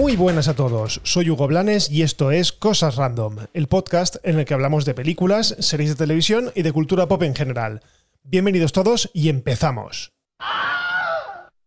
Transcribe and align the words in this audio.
Muy 0.00 0.16
buenas 0.16 0.48
a 0.48 0.56
todos, 0.56 1.02
soy 1.04 1.28
Hugo 1.28 1.46
Blanes 1.46 1.90
y 1.90 2.00
esto 2.00 2.30
es 2.30 2.52
Cosas 2.52 2.96
Random, 2.96 3.36
el 3.52 3.66
podcast 3.66 4.16
en 4.22 4.38
el 4.38 4.46
que 4.46 4.54
hablamos 4.54 4.86
de 4.86 4.94
películas, 4.94 5.54
series 5.58 5.90
de 5.90 5.96
televisión 5.96 6.52
y 6.54 6.62
de 6.62 6.72
cultura 6.72 7.06
pop 7.06 7.22
en 7.22 7.34
general. 7.34 7.82
Bienvenidos 8.22 8.72
todos 8.72 9.10
y 9.12 9.28
empezamos. 9.28 10.14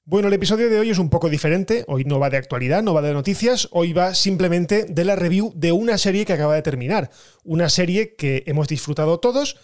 Bueno, 0.04 0.30
el 0.30 0.34
episodio 0.34 0.68
de 0.68 0.80
hoy 0.80 0.90
es 0.90 0.98
un 0.98 1.12
poco 1.12 1.30
diferente, 1.30 1.86
hoy 1.88 2.06
no 2.06 2.18
va 2.18 2.32
de 2.32 2.38
actualidad, 2.38 2.82
no 2.82 2.96
va 2.96 3.04
de 3.04 3.14
noticias, 3.14 3.68
hoy 3.70 3.94
va 3.94 4.16
simplemente 4.16 4.86
de 4.86 5.06
la 5.06 5.16
review 5.16 5.54
de 5.56 5.72
una 5.72 6.00
serie 6.00 6.26
que 6.26 6.34
acaba 6.34 6.56
de 6.56 6.64
terminar, 6.64 7.12
una 7.44 7.70
serie 7.70 8.16
que 8.16 8.42
hemos 8.48 8.68
disfrutado 8.68 9.20
todos 9.20 9.58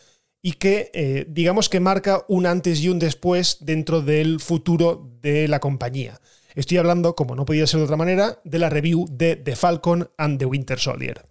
y 0.43 0.53
que 0.53 0.91
eh, 0.93 1.25
digamos 1.27 1.69
que 1.69 1.79
marca 1.79 2.23
un 2.27 2.45
antes 2.45 2.81
y 2.81 2.89
un 2.89 2.99
después 2.99 3.57
dentro 3.61 4.03
del 4.03 4.39
futuro 4.39 5.09
de 5.23 5.47
la 5.47 5.59
compañía. 5.59 6.21
Estoy 6.59 6.77
hablando, 6.77 7.15
como 7.15 7.35
no 7.35 7.45
podía 7.45 7.65
ser 7.67 7.77
de 7.77 7.85
otra 7.85 7.95
manera, 7.95 8.41
de 8.43 8.59
la 8.59 8.69
review 8.69 9.05
de 9.09 9.37
The 9.37 9.55
Falcon 9.55 10.09
and 10.17 10.39
the 10.39 10.45
Winter 10.45 10.77
Soldier. 10.77 11.23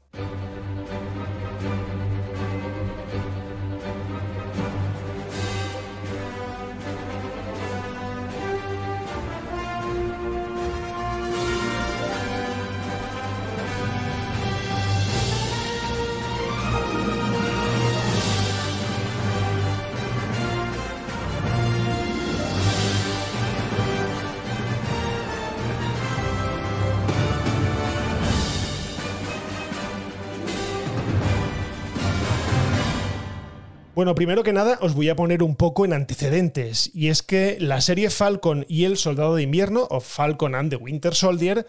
Bueno, 33.98 34.14
primero 34.14 34.44
que 34.44 34.52
nada 34.52 34.78
os 34.80 34.94
voy 34.94 35.08
a 35.08 35.16
poner 35.16 35.42
un 35.42 35.56
poco 35.56 35.84
en 35.84 35.92
antecedentes, 35.92 36.88
y 36.94 37.08
es 37.08 37.24
que 37.24 37.56
la 37.58 37.80
serie 37.80 38.10
Falcon 38.10 38.64
y 38.68 38.84
el 38.84 38.96
Soldado 38.96 39.34
de 39.34 39.42
Invierno, 39.42 39.88
o 39.90 39.98
Falcon 39.98 40.54
and 40.54 40.70
the 40.70 40.76
Winter 40.76 41.16
Soldier, 41.16 41.66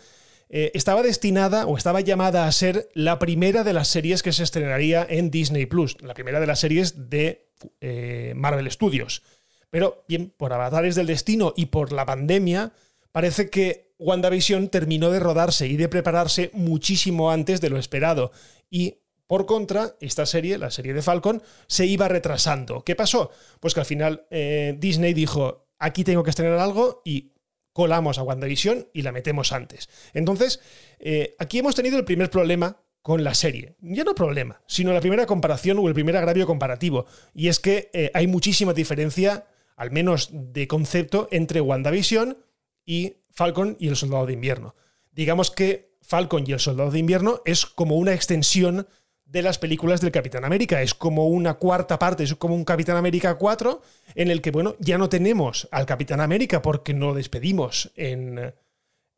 eh, 0.48 0.70
estaba 0.76 1.02
destinada 1.02 1.66
o 1.66 1.76
estaba 1.76 2.02
llamada 2.02 2.46
a 2.46 2.52
ser 2.52 2.88
la 2.94 3.18
primera 3.18 3.64
de 3.64 3.74
las 3.74 3.88
series 3.88 4.22
que 4.22 4.32
se 4.32 4.44
estrenaría 4.44 5.08
en 5.10 5.32
Disney 5.32 5.66
Plus, 5.66 5.98
la 6.04 6.14
primera 6.14 6.40
de 6.40 6.46
las 6.46 6.60
series 6.60 7.10
de 7.10 7.50
eh, 7.82 8.34
Marvel 8.36 8.70
Studios. 8.70 9.24
Pero 9.72 10.04
bien, 10.08 10.32
por 10.38 10.54
avatares 10.54 10.94
del 10.94 11.08
destino 11.08 11.56
y 11.58 11.66
por 11.66 11.92
la 11.92 12.06
pandemia, 12.06 12.74
parece 13.12 13.50
que 13.50 13.96
WandaVision 13.98 14.70
terminó 14.70 15.10
de 15.10 15.20
rodarse 15.20 15.66
y 15.68 15.78
de 15.78 15.90
prepararse 15.90 16.52
muchísimo 16.54 17.32
antes 17.32 17.60
de 17.60 17.72
lo 17.72 17.80
esperado. 17.80 18.32
Y 18.70 18.98
por 19.30 19.46
contra, 19.46 19.96
esta 20.00 20.26
serie, 20.26 20.58
la 20.58 20.72
serie 20.72 20.92
de 20.92 21.04
Falcon, 21.04 21.44
se 21.68 21.86
iba 21.86 22.08
retrasando. 22.08 22.84
¿Qué 22.84 22.96
pasó? 22.96 23.30
Pues 23.60 23.76
que 23.76 23.80
al 23.80 23.86
final 23.86 24.26
eh, 24.32 24.76
Disney 24.80 25.14
dijo, 25.14 25.68
aquí 25.78 26.04
tengo 26.04 26.24
que 26.24 26.32
estrenar 26.32 26.58
algo 26.58 27.04
y 27.06 27.34
colamos 27.72 28.18
a 28.18 28.24
WandaVision 28.24 28.88
y 28.92 29.04
la 29.04 29.12
metemos 29.12 29.52
antes. 29.52 29.88
Entonces, 30.16 30.62
eh, 30.98 31.36
aquí 31.38 31.60
hemos 31.60 31.76
tenido 31.76 32.00
el 32.00 32.06
primer 32.06 32.32
problema 32.32 32.82
con 33.04 33.24
la 33.24 33.36
serie. 33.36 33.76
Ya 33.82 34.04
no 34.04 34.16
problema, 34.16 34.64
sino 34.66 34.94
la 34.94 35.00
primera 35.00 35.28
comparación 35.28 35.78
o 35.78 35.88
el 35.88 35.94
primer 35.94 36.18
agravio 36.18 36.48
comparativo. 36.48 37.06
Y 37.36 37.50
es 37.50 37.60
que 37.60 37.92
eh, 37.94 38.10
hay 38.16 38.26
muchísima 38.26 38.74
diferencia, 38.74 39.46
al 39.76 39.92
menos 39.92 40.30
de 40.32 40.68
concepto, 40.68 41.28
entre 41.30 41.62
WandaVision 41.62 42.36
y 42.84 43.18
Falcon 43.30 43.78
y 43.80 43.90
el 43.90 43.96
Soldado 43.96 44.26
de 44.26 44.34
Invierno. 44.34 44.74
Digamos 45.12 45.52
que 45.52 45.90
Falcon 46.02 46.46
y 46.48 46.54
el 46.54 46.60
Soldado 46.60 46.90
de 46.90 46.98
Invierno 46.98 47.44
es 47.46 47.68
como 47.68 47.96
una 47.96 48.16
extensión 48.16 48.88
de 49.32 49.44
las 49.44 49.60
películas 49.60 50.02
del 50.02 50.12
Capitán 50.12 50.44
América. 50.44 50.82
Es 50.82 50.94
como 50.94 51.28
una 51.28 51.56
cuarta 51.56 52.00
parte, 52.00 52.24
es 52.24 52.36
como 52.36 52.56
un 52.56 52.66
Capitán 52.66 52.98
América 52.98 53.36
4 53.36 53.82
en 54.16 54.32
el 54.32 54.42
que, 54.42 54.52
bueno, 54.52 54.76
ya 54.80 54.98
no 54.98 55.10
tenemos 55.10 55.68
al 55.72 55.86
Capitán 55.86 56.20
América 56.20 56.62
porque 56.62 56.94
no 56.94 57.08
lo 57.08 57.14
despedimos 57.14 57.92
en, 57.96 58.54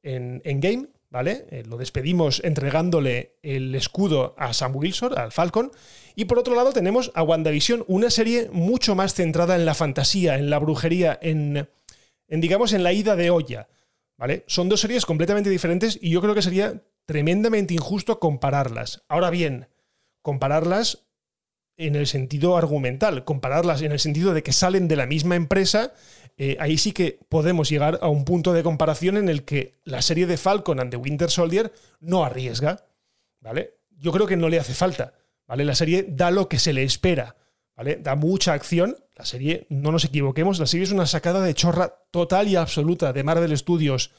en, 0.04 0.60
Game, 0.60 0.88
¿vale? 1.10 1.46
Eh, 1.50 1.64
lo 1.66 1.78
despedimos 1.78 2.42
entregándole 2.44 3.38
el 3.42 3.74
escudo 3.74 4.36
a 4.38 4.54
Sam 4.54 4.76
Wilson, 4.76 5.18
al 5.18 5.32
Falcon. 5.32 5.72
Y 6.16 6.26
por 6.26 6.40
otro 6.40 6.56
lado 6.56 6.74
tenemos 6.74 7.12
a 7.16 7.24
WandaVision, 7.24 7.86
una 7.88 8.10
serie 8.10 8.50
mucho 8.52 8.96
más 8.96 9.14
centrada 9.14 9.56
en 9.56 9.66
la 9.66 9.74
fantasía, 9.74 10.38
en 10.38 10.50
la 10.50 10.60
brujería, 10.60 11.18
en, 11.22 11.70
en 12.28 12.42
digamos, 12.42 12.74
en 12.74 12.84
la 12.84 12.92
ida 12.92 13.16
de 13.16 13.30
olla. 13.30 13.70
¿Vale? 14.18 14.44
Son 14.46 14.70
dos 14.70 14.82
series 14.82 15.06
completamente 15.06 15.50
diferentes 15.50 15.98
y 16.00 16.12
yo 16.12 16.22
creo 16.22 16.36
que 16.36 16.44
sería 16.44 16.84
tremendamente 17.06 17.74
injusto 17.74 18.20
compararlas. 18.20 19.04
Ahora 19.08 19.32
bien, 19.32 19.68
compararlas 20.22 21.08
en 21.78 21.96
el 21.96 22.08
sentido 22.08 22.58
argumental, 22.58 23.24
compararlas 23.24 23.82
en 23.82 23.92
el 23.92 24.00
sentido 24.00 24.34
de 24.34 24.44
que 24.44 24.54
salen 24.54 24.88
de 24.88 24.96
la 24.96 25.08
misma 25.08 25.36
empresa, 25.36 25.94
eh, 26.38 26.58
ahí 26.60 26.78
sí 26.78 26.92
que 26.92 27.20
podemos 27.30 27.70
llegar 27.70 28.00
a 28.02 28.08
un 28.08 28.26
punto 28.26 28.54
de 28.54 28.64
comparación 28.64 29.18
en 29.18 29.30
el 29.30 29.44
que 29.44 29.80
la 29.84 30.02
serie 30.02 30.28
de 30.28 30.38
Falcon 30.38 30.80
and 30.80 30.92
the 30.92 30.98
Winter 30.98 31.30
Soldier 31.30 31.72
no 32.00 32.24
arriesga, 32.24 32.86
¿vale? 33.40 33.76
Yo 33.90 34.12
creo 34.12 34.28
que 34.28 34.38
no 34.38 34.50
le 34.50 34.60
hace 34.60 34.74
falta, 34.74 35.14
¿vale? 35.48 35.66
La 35.66 35.76
serie 35.76 36.06
da 36.08 36.32
lo 36.32 36.48
que 36.48 36.60
se 36.60 36.74
le 36.74 36.84
espera, 36.84 37.36
¿vale? 37.76 37.98
Da 37.98 38.16
mucha 38.16 38.54
acción, 38.54 38.98
la 39.16 39.26
serie, 39.26 39.66
no 39.70 39.92
nos 39.92 40.06
equivoquemos, 40.06 40.60
la 40.60 40.68
serie 40.68 40.86
es 40.86 40.92
una 40.92 41.06
sacada 41.08 41.42
de 41.42 41.54
chorra 41.54 41.96
total 42.12 42.48
y 42.48 42.56
absoluta 42.56 43.14
de 43.14 43.24
Marvel 43.24 43.58
Studios 43.58 44.12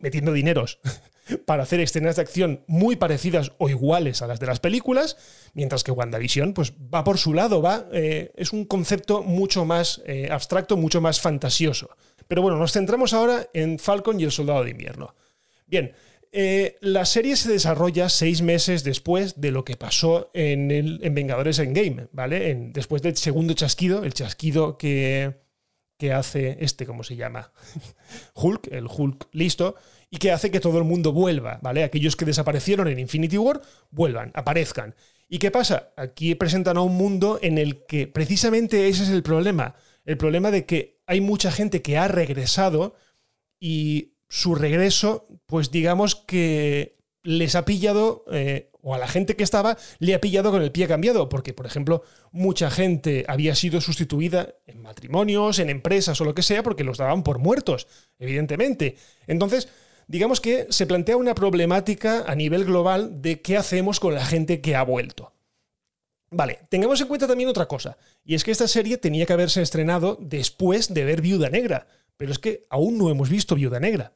metiendo 0.00 0.32
dineros 0.32 0.80
para 1.46 1.62
hacer 1.62 1.80
escenas 1.80 2.16
de 2.16 2.22
acción 2.22 2.64
muy 2.66 2.96
parecidas 2.96 3.52
o 3.58 3.68
iguales 3.68 4.22
a 4.22 4.26
las 4.26 4.40
de 4.40 4.46
las 4.46 4.60
películas, 4.60 5.16
mientras 5.54 5.84
que 5.84 5.92
WandaVision 5.92 6.52
pues, 6.52 6.72
va 6.72 7.04
por 7.04 7.18
su 7.18 7.34
lado, 7.34 7.62
va, 7.62 7.86
eh, 7.92 8.32
es 8.36 8.52
un 8.52 8.64
concepto 8.64 9.22
mucho 9.22 9.64
más 9.64 10.02
eh, 10.06 10.28
abstracto, 10.30 10.76
mucho 10.76 11.00
más 11.00 11.20
fantasioso. 11.20 11.90
Pero 12.28 12.42
bueno, 12.42 12.58
nos 12.58 12.72
centramos 12.72 13.12
ahora 13.12 13.48
en 13.52 13.78
Falcon 13.78 14.20
y 14.20 14.24
el 14.24 14.32
Soldado 14.32 14.64
de 14.64 14.70
Invierno. 14.70 15.14
Bien, 15.66 15.92
eh, 16.32 16.78
la 16.80 17.04
serie 17.04 17.36
se 17.36 17.50
desarrolla 17.50 18.08
seis 18.08 18.42
meses 18.42 18.82
después 18.82 19.40
de 19.40 19.50
lo 19.50 19.64
que 19.64 19.76
pasó 19.76 20.30
en, 20.34 20.70
el, 20.70 21.00
en 21.02 21.14
Vengadores 21.14 21.58
Endgame, 21.58 22.08
¿vale? 22.12 22.70
Después 22.72 23.02
del 23.02 23.16
segundo 23.16 23.54
chasquido, 23.54 24.04
el 24.04 24.14
chasquido 24.14 24.76
que, 24.76 25.43
que 25.96 26.12
hace 26.12 26.56
este, 26.60 26.86
¿cómo 26.86 27.04
se 27.04 27.16
llama? 27.16 27.52
Hulk, 28.34 28.68
el 28.72 28.86
Hulk 28.86 29.28
listo, 29.32 29.76
y 30.10 30.18
que 30.18 30.32
hace 30.32 30.50
que 30.50 30.60
todo 30.60 30.78
el 30.78 30.84
mundo 30.84 31.12
vuelva, 31.12 31.58
¿vale? 31.62 31.84
Aquellos 31.84 32.16
que 32.16 32.24
desaparecieron 32.24 32.88
en 32.88 32.98
Infinity 32.98 33.38
War 33.38 33.60
vuelvan, 33.90 34.30
aparezcan. 34.34 34.94
¿Y 35.28 35.38
qué 35.38 35.50
pasa? 35.50 35.92
Aquí 35.96 36.34
presentan 36.34 36.76
a 36.76 36.82
un 36.82 36.96
mundo 36.96 37.38
en 37.42 37.58
el 37.58 37.84
que 37.86 38.06
precisamente 38.06 38.88
ese 38.88 39.04
es 39.04 39.08
el 39.08 39.22
problema. 39.22 39.74
El 40.04 40.16
problema 40.16 40.50
de 40.50 40.66
que 40.66 41.00
hay 41.06 41.20
mucha 41.20 41.50
gente 41.50 41.82
que 41.82 41.96
ha 41.96 42.08
regresado 42.08 42.94
y 43.58 44.14
su 44.28 44.54
regreso, 44.54 45.26
pues 45.46 45.70
digamos 45.70 46.14
que 46.14 46.98
les 47.22 47.54
ha 47.54 47.64
pillado 47.64 48.24
eh, 48.30 48.70
o 48.84 48.94
a 48.94 48.98
la 48.98 49.08
gente 49.08 49.34
que 49.34 49.42
estaba 49.42 49.76
le 49.98 50.14
ha 50.14 50.20
pillado 50.20 50.52
con 50.52 50.62
el 50.62 50.70
pie 50.70 50.86
cambiado, 50.86 51.28
porque, 51.28 51.54
por 51.54 51.66
ejemplo, 51.66 52.04
mucha 52.30 52.70
gente 52.70 53.24
había 53.26 53.54
sido 53.54 53.80
sustituida 53.80 54.54
en 54.66 54.82
matrimonios, 54.82 55.58
en 55.58 55.70
empresas 55.70 56.20
o 56.20 56.24
lo 56.24 56.34
que 56.34 56.42
sea, 56.42 56.62
porque 56.62 56.84
los 56.84 56.98
daban 56.98 57.24
por 57.24 57.38
muertos, 57.38 57.88
evidentemente. 58.18 58.96
Entonces, 59.26 59.68
digamos 60.06 60.40
que 60.40 60.66
se 60.68 60.86
plantea 60.86 61.16
una 61.16 61.34
problemática 61.34 62.24
a 62.26 62.34
nivel 62.34 62.66
global 62.66 63.22
de 63.22 63.40
qué 63.40 63.56
hacemos 63.56 63.98
con 64.00 64.14
la 64.14 64.24
gente 64.24 64.60
que 64.60 64.76
ha 64.76 64.84
vuelto. 64.84 65.32
Vale, 66.30 66.60
tengamos 66.68 67.00
en 67.00 67.08
cuenta 67.08 67.26
también 67.26 67.48
otra 67.48 67.66
cosa, 67.66 67.96
y 68.24 68.34
es 68.34 68.44
que 68.44 68.50
esta 68.50 68.68
serie 68.68 68.98
tenía 68.98 69.24
que 69.24 69.32
haberse 69.32 69.62
estrenado 69.62 70.18
después 70.20 70.92
de 70.92 71.04
ver 71.04 71.22
Viuda 71.22 71.48
Negra, 71.48 71.86
pero 72.16 72.32
es 72.32 72.38
que 72.38 72.66
aún 72.68 72.98
no 72.98 73.08
hemos 73.08 73.30
visto 73.30 73.54
Viuda 73.54 73.80
Negra. 73.80 74.12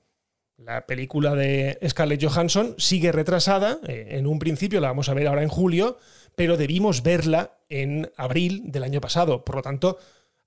La 0.58 0.86
película 0.86 1.36
de 1.36 1.78
Scarlett 1.88 2.24
Johansson 2.24 2.74
sigue 2.78 3.12
retrasada, 3.12 3.78
eh, 3.86 4.08
en 4.10 4.26
un 4.26 4.40
principio 4.40 4.80
la 4.80 4.88
vamos 4.88 5.08
a 5.08 5.14
ver 5.14 5.28
ahora 5.28 5.44
en 5.44 5.48
julio, 5.48 5.98
pero 6.34 6.56
debimos 6.56 7.04
verla 7.04 7.58
en 7.68 8.10
abril 8.16 8.62
del 8.64 8.82
año 8.82 9.00
pasado. 9.00 9.44
Por 9.44 9.54
lo 9.54 9.62
tanto, 9.62 9.98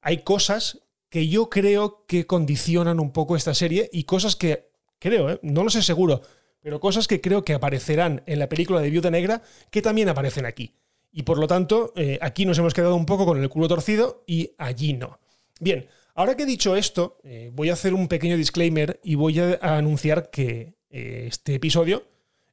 hay 0.02 0.24
cosas 0.24 0.80
que 1.10 1.30
yo 1.30 1.50
creo 1.50 2.04
que 2.08 2.28
condicionan 2.28 3.00
un 3.00 3.14
poco 3.14 3.38
esta 3.38 3.54
serie 3.54 3.90
y 3.94 4.04
cosas 4.04 4.36
que 4.36 4.72
creo, 5.00 5.30
eh, 5.30 5.40
no 5.44 5.64
lo 5.64 5.70
sé 5.70 5.82
seguro, 5.82 6.22
pero 6.60 6.82
cosas 6.82 7.08
que 7.08 7.22
creo 7.22 7.46
que 7.46 7.54
aparecerán 7.54 8.22
en 8.26 8.40
la 8.40 8.50
película 8.50 8.82
de 8.82 8.90
Viuda 8.90 9.12
Negra 9.12 9.42
que 9.70 9.82
también 9.82 10.10
aparecen 10.10 10.46
aquí. 10.46 10.74
Y 11.14 11.24
por 11.24 11.38
lo 11.38 11.48
tanto, 11.48 11.94
eh, 11.96 12.20
aquí 12.22 12.46
nos 12.46 12.58
hemos 12.58 12.74
quedado 12.74 12.98
un 12.98 13.06
poco 13.06 13.26
con 13.26 13.42
el 13.42 13.48
culo 13.48 13.70
torcido 13.70 14.26
y 14.28 14.56
allí 14.58 14.92
no. 14.92 15.20
Bien, 15.62 15.88
Ahora 16.22 16.38
que 16.38 16.44
he 16.44 16.46
dicho 16.46 16.76
esto, 16.76 17.18
eh, 17.24 17.50
voy 17.52 17.72
a 17.72 17.74
hacer 17.74 17.96
un 17.96 18.08
pequeño 18.08 18.38
disclaimer 18.38 19.00
y 19.04 19.16
voy 19.16 19.40
a, 19.40 19.58
anunciar 19.64 20.30
que 20.30 20.76
eh, 20.92 21.26
este 21.28 21.56
episodio 21.56 22.04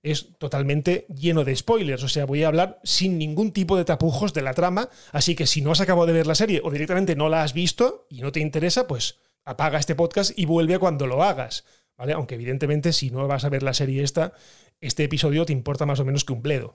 es 0.02 0.38
totalmente 0.38 1.04
lleno 1.14 1.44
de 1.44 1.54
spoilers, 1.54 2.02
o 2.02 2.08
sea, 2.08 2.24
voy 2.24 2.44
a 2.44 2.48
hablar 2.48 2.80
sin 2.82 3.18
ningún 3.18 3.52
tipo 3.52 3.76
de 3.76 3.84
tapujos 3.84 4.32
de 4.32 4.40
la 4.40 4.54
trama, 4.54 4.88
así 5.12 5.34
que 5.34 5.46
si 5.46 5.60
no 5.60 5.70
has 5.70 5.82
acabado 5.82 6.06
de 6.06 6.14
ver 6.14 6.26
la 6.26 6.34
serie 6.34 6.62
o 6.64 6.70
directamente 6.70 7.14
no 7.14 7.28
la 7.28 7.42
has 7.42 7.52
visto 7.52 8.06
y 8.08 8.22
no 8.22 8.32
te 8.32 8.40
interesa, 8.40 8.86
pues 8.86 9.18
apaga 9.44 9.78
este 9.78 9.94
podcast 9.94 10.32
y 10.34 10.46
vuelve 10.46 10.78
cuando 10.78 11.06
lo 11.06 11.22
hagas, 11.22 11.66
¿vale? 11.98 12.14
Aunque 12.14 12.36
evidentemente 12.36 12.94
si 12.94 13.10
no 13.10 13.28
vas 13.28 13.44
a 13.44 13.50
ver 13.50 13.62
la 13.62 13.74
serie 13.74 14.02
esta, 14.02 14.32
este 14.80 15.04
episodio 15.04 15.44
te 15.44 15.52
importa 15.52 15.84
más 15.84 16.00
o 16.00 16.06
menos 16.06 16.24
que 16.24 16.32
un 16.32 16.40
bledo. 16.40 16.74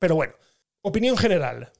Pero 0.00 0.16
bueno, 0.16 0.32
opinión 0.82 1.16
general. 1.16 1.70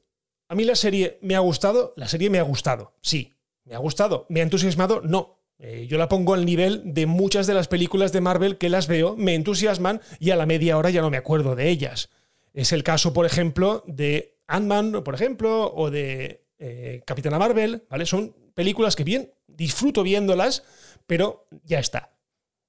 A 0.46 0.54
mí 0.54 0.62
la 0.62 0.76
serie 0.76 1.18
me 1.20 1.34
ha 1.34 1.40
gustado, 1.40 1.94
la 1.96 2.06
serie 2.06 2.30
me 2.30 2.38
ha 2.38 2.42
gustado, 2.42 2.94
sí. 3.02 3.34
¿Me 3.64 3.74
ha 3.74 3.78
gustado? 3.78 4.26
¿Me 4.28 4.40
ha 4.40 4.44
entusiasmado? 4.44 5.00
No. 5.02 5.40
Eh, 5.62 5.86
yo 5.88 5.98
la 5.98 6.08
pongo 6.08 6.32
al 6.32 6.46
nivel 6.46 6.80
de 6.86 7.04
muchas 7.04 7.46
de 7.46 7.52
las 7.52 7.68
películas 7.68 8.12
de 8.12 8.22
Marvel 8.22 8.56
que 8.56 8.70
las 8.70 8.88
veo, 8.88 9.14
me 9.16 9.34
entusiasman 9.34 10.00
y 10.18 10.30
a 10.30 10.36
la 10.36 10.46
media 10.46 10.78
hora 10.78 10.88
ya 10.88 11.02
no 11.02 11.10
me 11.10 11.18
acuerdo 11.18 11.54
de 11.54 11.68
ellas. 11.68 12.08
Es 12.54 12.72
el 12.72 12.82
caso, 12.82 13.12
por 13.12 13.26
ejemplo, 13.26 13.84
de 13.86 14.38
Ant-Man, 14.46 15.02
por 15.04 15.14
ejemplo, 15.14 15.72
o 15.74 15.90
de 15.90 16.46
eh, 16.58 17.02
Capitana 17.06 17.38
Marvel, 17.38 17.84
¿vale? 17.90 18.06
Son 18.06 18.34
películas 18.54 18.96
que 18.96 19.04
bien, 19.04 19.32
disfruto 19.46 20.02
viéndolas, 20.02 20.64
pero 21.06 21.46
ya 21.62 21.78
está. 21.78 22.14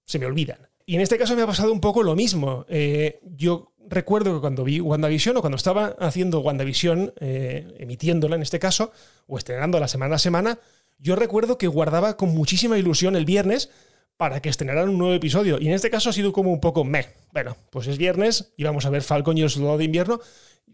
Se 0.04 0.20
me 0.20 0.26
olvidan. 0.26 0.68
Y 0.86 0.96
en 0.96 1.02
este 1.02 1.18
caso 1.18 1.36
me 1.38 1.44
ha 1.44 1.48
pasado 1.48 1.72
un 1.72 1.80
poco 1.80 2.04
lo 2.04 2.16
mismo. 2.16 2.66
Eh, 2.68 3.22
yo 3.24 3.72
recuerdo 3.88 4.34
que 4.34 4.42
cuando 4.42 4.66
vi 4.66 4.82
WandaVision 4.82 5.38
o 5.38 5.42
cuando 5.42 5.56
estaba 5.56 5.96
haciendo 6.00 6.42
WandaVision, 6.42 7.14
emitiéndola 7.20 8.36
en 8.36 8.42
este 8.42 8.60
caso, 8.60 8.92
o 9.28 9.38
estrenándola 9.38 9.88
semana 9.88 10.16
a 10.16 10.20
semana, 10.20 10.60
yo 11.02 11.16
recuerdo 11.16 11.58
que 11.58 11.68
guardaba 11.68 12.16
con 12.16 12.30
muchísima 12.30 12.78
ilusión 12.78 13.16
el 13.16 13.26
viernes 13.26 13.70
para 14.18 14.40
que 14.40 14.50
estrenaran 14.50 14.88
un 14.88 15.00
nuevo 15.00 15.16
episodio. 15.16 15.60
Y 15.60 15.68
en 15.68 15.74
este 15.74 15.90
caso 15.90 16.12
ha 16.12 16.14
sido 16.14 16.32
como 16.32 16.54
un 16.54 16.62
poco 16.62 16.84
meh. 16.84 17.08
Bueno, 17.34 17.58
pues 17.72 17.88
es 17.88 17.98
viernes 17.98 18.54
y 18.56 18.64
vamos 18.64 18.86
a 18.86 18.92
ver 18.92 19.02
Falcon 19.02 19.38
y 19.38 19.42
el 19.42 19.50
Soldado 19.50 19.80
de 19.80 19.86
Invierno. 19.86 20.22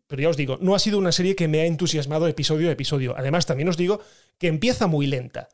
Pero 0.08 0.22
ya 0.22 0.30
os 0.30 0.38
digo, 0.38 0.58
no 0.60 0.76
ha 0.76 0.80
sido 0.80 0.98
una 0.98 1.14
serie 1.14 1.36
que 1.36 1.48
me 1.48 1.62
ha 1.62 1.66
entusiasmado 1.66 2.28
episodio 2.28 2.68
a 2.68 2.74
episodio. 2.74 3.16
Además, 3.18 3.46
también 3.46 3.70
os 3.70 3.78
digo 3.78 4.02
que 4.38 4.48
empieza 4.48 4.88
muy 4.88 5.08
lenta. 5.08 5.48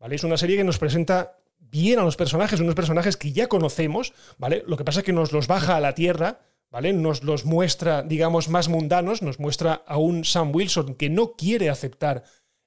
¿Vale? 0.00 0.16
Es 0.16 0.24
una 0.24 0.36
serie 0.36 0.56
que 0.56 0.64
nos 0.64 0.78
presenta 0.78 1.38
bien 1.58 2.00
a 2.00 2.02
los 2.02 2.16
personajes, 2.16 2.60
unos 2.60 2.74
personajes 2.74 3.16
que 3.16 3.32
ya 3.32 3.46
conocemos, 3.46 4.12
¿vale? 4.38 4.64
Lo 4.66 4.76
que 4.76 4.84
pasa 4.84 5.00
es 5.00 5.06
que 5.06 5.12
nos 5.12 5.32
los 5.32 5.46
baja 5.46 5.76
a 5.76 5.80
la 5.80 5.94
tierra, 5.94 6.40
¿vale? 6.70 6.92
Nos 6.92 7.22
los 7.22 7.44
muestra, 7.44 8.02
digamos, 8.02 8.48
más 8.48 8.68
mundanos, 8.68 9.22
nos 9.22 9.38
muestra 9.38 9.82
a 9.86 9.96
un 9.98 10.24
Sam 10.24 10.54
Wilson 10.54 10.94
que 10.94 11.10
no 11.10 11.32
quiere 11.32 11.70
aceptar 11.70 12.24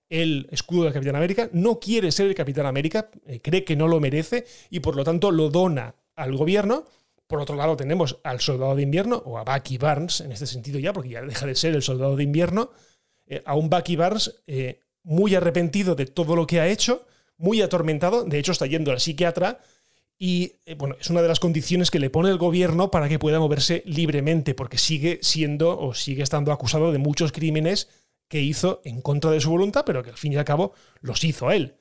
el 0.09 0.47
escudo 0.51 0.83
del 0.83 0.93
Capitán 0.93 1.15
América, 1.15 1.49
no 1.53 1.79
quiere 1.79 2.11
ser 2.11 2.27
el 2.27 2.35
Capitán 2.35 2.65
América, 2.65 3.09
eh, 3.27 3.39
cree 3.41 3.63
que 3.63 3.75
no 3.75 3.87
lo 3.87 3.99
merece 3.99 4.45
y 4.69 4.79
por 4.79 4.95
lo 4.95 5.03
tanto 5.03 5.31
lo 5.31 5.49
dona 5.49 5.95
al 6.15 6.35
gobierno. 6.35 6.85
Por 7.27 7.39
otro 7.39 7.55
lado 7.55 7.77
tenemos 7.77 8.19
al 8.23 8.39
Soldado 8.39 8.75
de 8.75 8.81
Invierno, 8.81 9.21
o 9.25 9.37
a 9.37 9.43
Bucky 9.43 9.77
Barnes 9.77 10.21
en 10.21 10.31
este 10.31 10.47
sentido 10.47 10.79
ya, 10.79 10.93
porque 10.93 11.09
ya 11.09 11.21
deja 11.21 11.45
de 11.45 11.55
ser 11.55 11.75
el 11.75 11.83
Soldado 11.83 12.15
de 12.15 12.23
Invierno, 12.23 12.71
eh, 13.27 13.43
a 13.45 13.55
un 13.55 13.69
Bucky 13.69 13.95
Barnes 13.95 14.41
eh, 14.47 14.79
muy 15.03 15.35
arrepentido 15.35 15.93
de 15.93 16.07
todo 16.07 16.35
lo 16.35 16.47
que 16.47 16.59
ha 16.59 16.67
hecho, 16.67 17.05
muy 17.37 17.61
atormentado, 17.61 18.25
de 18.25 18.39
hecho 18.39 18.51
está 18.51 18.65
yendo 18.65 18.91
al 18.91 18.99
psiquiatra, 18.99 19.59
y 20.21 20.55
bueno, 20.77 20.97
es 20.99 21.09
una 21.09 21.21
de 21.21 21.29
las 21.29 21.39
condiciones 21.39 21.89
que 21.89 21.99
le 21.99 22.09
pone 22.09 22.29
el 22.29 22.37
gobierno 22.37 22.91
para 22.91 23.07
que 23.07 23.19
pueda 23.19 23.39
moverse 23.39 23.83
libremente, 23.85 24.53
porque 24.53 24.77
sigue 24.77 25.19
siendo 25.21 25.79
o 25.79 25.93
sigue 25.93 26.23
estando 26.23 26.51
acusado 26.51 26.91
de 26.91 26.97
muchos 26.97 27.31
crímenes 27.31 27.87
que 28.29 28.39
hizo 28.39 28.79
en 28.85 29.01
contra 29.01 29.31
de 29.31 29.41
su 29.41 29.49
voluntad, 29.49 29.83
pero 29.85 30.03
que 30.03 30.11
al 30.11 30.17
fin 30.17 30.31
y 30.31 30.37
al 30.37 30.45
cabo 30.45 30.73
los 31.01 31.23
hizo 31.25 31.51
él. 31.51 31.75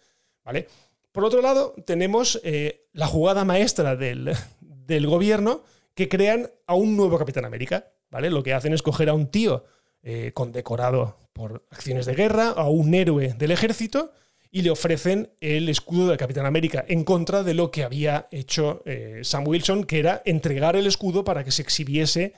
¿vale? 0.45 0.67
Por 1.13 1.25
otro 1.25 1.43
lado, 1.43 1.75
tenemos 1.87 2.41
eh, 2.43 2.89
la 2.93 3.07
jugada 3.07 3.45
maestra 3.45 3.95
del, 3.97 5.07
gobierno 5.07 5.63
que 5.95 6.09
crean 6.09 6.51
a 6.67 6.75
un 6.75 6.97
nuevo 6.97 7.19
Capitán 7.19 7.45
América. 7.45 7.93
¿vale? 8.11 8.31
Lo 8.31 8.43
que 8.43 8.55
hacen 8.55 8.73
es 8.73 8.83
coger 8.83 9.11
a 9.11 9.15
un 9.15 9.29
tío 9.29 9.65
eh, 10.03 10.33
condecorado 10.35 11.19
por 11.35 11.67
acciones 11.71 12.07
de 12.07 12.15
guerra, 12.15 12.49
a 12.49 12.69
un 12.69 12.95
héroe 12.95 13.35
del 13.35 13.51
ejército, 13.51 14.11
y 14.51 14.63
le 14.63 14.71
ofrecen 14.71 15.31
el 15.41 15.69
escudo 15.69 16.09
del 16.09 16.17
Capitán 16.17 16.47
América 16.47 16.85
en 16.89 17.05
contra 17.05 17.43
de 17.43 17.53
lo 17.53 17.71
que 17.71 17.85
había 17.85 18.27
hecho 18.31 18.83
eh, 18.87 19.21
Sam 19.23 19.47
Wilson, 19.47 19.85
que 19.85 19.99
era 19.99 20.23
entregar 20.25 20.75
el 20.75 20.87
escudo 20.87 21.23
para 21.23 21.45
que 21.45 21.51
se 21.51 21.61
exhibiese 21.61 22.33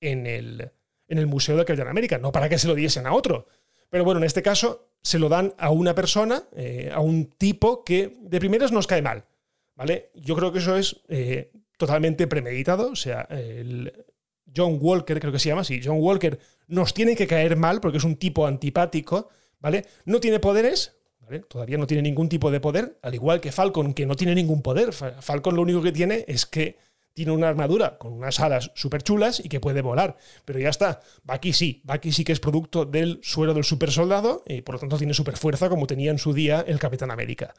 en 0.00 0.26
el, 0.26 0.70
en 1.08 1.18
el 1.18 1.26
Museo 1.26 1.56
de 1.56 1.64
Capitán 1.64 1.88
América, 1.88 2.18
no 2.18 2.32
para 2.32 2.48
que 2.48 2.58
se 2.58 2.68
lo 2.68 2.74
diesen 2.74 3.06
a 3.06 3.14
otro. 3.14 3.46
Pero 3.90 4.04
bueno, 4.04 4.18
en 4.18 4.24
este 4.24 4.42
caso 4.42 4.90
se 5.02 5.18
lo 5.18 5.28
dan 5.28 5.54
a 5.58 5.70
una 5.70 5.94
persona, 5.94 6.44
eh, 6.56 6.90
a 6.92 7.00
un 7.00 7.26
tipo 7.38 7.84
que 7.84 8.16
de 8.20 8.40
primeras 8.40 8.72
nos 8.72 8.86
cae 8.86 9.02
mal. 9.02 9.24
¿Vale? 9.76 10.10
Yo 10.14 10.34
creo 10.34 10.52
que 10.52 10.58
eso 10.58 10.76
es 10.76 11.02
eh, 11.08 11.52
totalmente 11.76 12.26
premeditado. 12.26 12.90
O 12.90 12.96
sea, 12.96 13.26
el 13.30 13.92
John 14.54 14.78
Walker, 14.80 15.20
creo 15.20 15.32
que 15.32 15.38
se 15.38 15.50
llama 15.50 15.60
así, 15.60 15.80
John 15.84 15.98
Walker 16.00 16.38
nos 16.68 16.94
tiene 16.94 17.14
que 17.14 17.26
caer 17.26 17.56
mal 17.56 17.80
porque 17.80 17.98
es 17.98 18.04
un 18.04 18.16
tipo 18.16 18.46
antipático, 18.46 19.28
¿vale? 19.60 19.84
No 20.06 20.18
tiene 20.18 20.40
poderes, 20.40 20.96
¿vale? 21.20 21.40
Todavía 21.40 21.78
no 21.78 21.86
tiene 21.86 22.02
ningún 22.02 22.28
tipo 22.28 22.50
de 22.50 22.60
poder, 22.60 22.98
al 23.02 23.14
igual 23.14 23.40
que 23.40 23.52
Falcon, 23.52 23.92
que 23.92 24.06
no 24.06 24.16
tiene 24.16 24.34
ningún 24.34 24.62
poder. 24.62 24.92
Falcon 24.92 25.54
lo 25.54 25.62
único 25.62 25.82
que 25.82 25.92
tiene 25.92 26.24
es 26.26 26.46
que 26.46 26.78
tiene 27.16 27.32
una 27.32 27.48
armadura 27.48 27.96
con 27.96 28.12
unas 28.12 28.40
alas 28.40 28.72
súper 28.74 29.02
chulas 29.02 29.40
y 29.42 29.48
que 29.48 29.58
puede 29.58 29.80
volar. 29.80 30.18
Pero 30.44 30.58
ya 30.58 30.68
está. 30.68 31.00
Bucky 31.24 31.54
sí. 31.54 31.80
Bucky 31.82 32.12
sí 32.12 32.24
que 32.24 32.32
es 32.32 32.40
producto 32.40 32.84
del 32.84 33.20
suero 33.22 33.54
del 33.54 33.64
super 33.64 33.90
soldado 33.90 34.42
y 34.46 34.60
por 34.60 34.74
lo 34.74 34.80
tanto 34.80 34.98
tiene 34.98 35.14
super 35.14 35.38
fuerza 35.38 35.70
como 35.70 35.86
tenía 35.86 36.10
en 36.10 36.18
su 36.18 36.34
día 36.34 36.62
el 36.68 36.78
Capitán 36.78 37.10
América. 37.10 37.54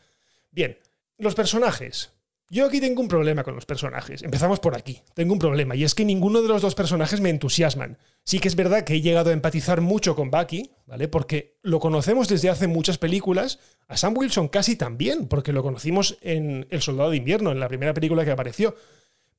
Bien, 0.52 0.78
los 1.18 1.34
personajes. 1.34 2.12
Yo 2.52 2.68
aquí 2.68 2.80
tengo 2.80 3.02
un 3.02 3.08
problema 3.08 3.44
con 3.44 3.56
los 3.56 3.66
personajes. 3.66 4.22
Empezamos 4.22 4.60
por 4.60 4.76
aquí. 4.76 5.02
Tengo 5.16 5.34
un 5.34 5.40
problema 5.40 5.76
y 5.76 5.84
es 5.84 5.96
que 5.96 6.06
ninguno 6.06 6.44
de 6.44 6.50
los 6.50 6.62
dos 6.62 6.76
personajes 6.76 7.20
me 7.20 7.32
entusiasman. 7.32 7.98
Sí 8.24 8.38
que 8.38 8.50
es 8.50 8.56
verdad 8.56 8.84
que 8.84 8.94
he 8.94 9.02
llegado 9.02 9.32
a 9.32 9.34
empatizar 9.34 9.82
mucho 9.82 10.16
con 10.16 10.30
Bucky, 10.30 10.70
¿vale? 10.86 11.08
Porque 11.08 11.58
lo 11.64 11.80
conocemos 11.80 12.28
desde 12.28 12.52
hace 12.52 12.68
muchas 12.68 13.00
películas. 13.00 13.58
A 13.88 13.98
Sam 13.98 14.16
Wilson 14.16 14.50
casi 14.50 14.76
también, 14.76 15.28
porque 15.28 15.52
lo 15.52 15.64
conocimos 15.64 16.20
en 16.22 16.68
El 16.70 16.84
Soldado 16.84 17.10
de 17.10 17.18
Invierno, 17.18 17.52
en 17.52 17.60
la 17.60 17.68
primera 17.68 17.96
película 17.96 18.24
que 18.24 18.32
apareció 18.32 18.76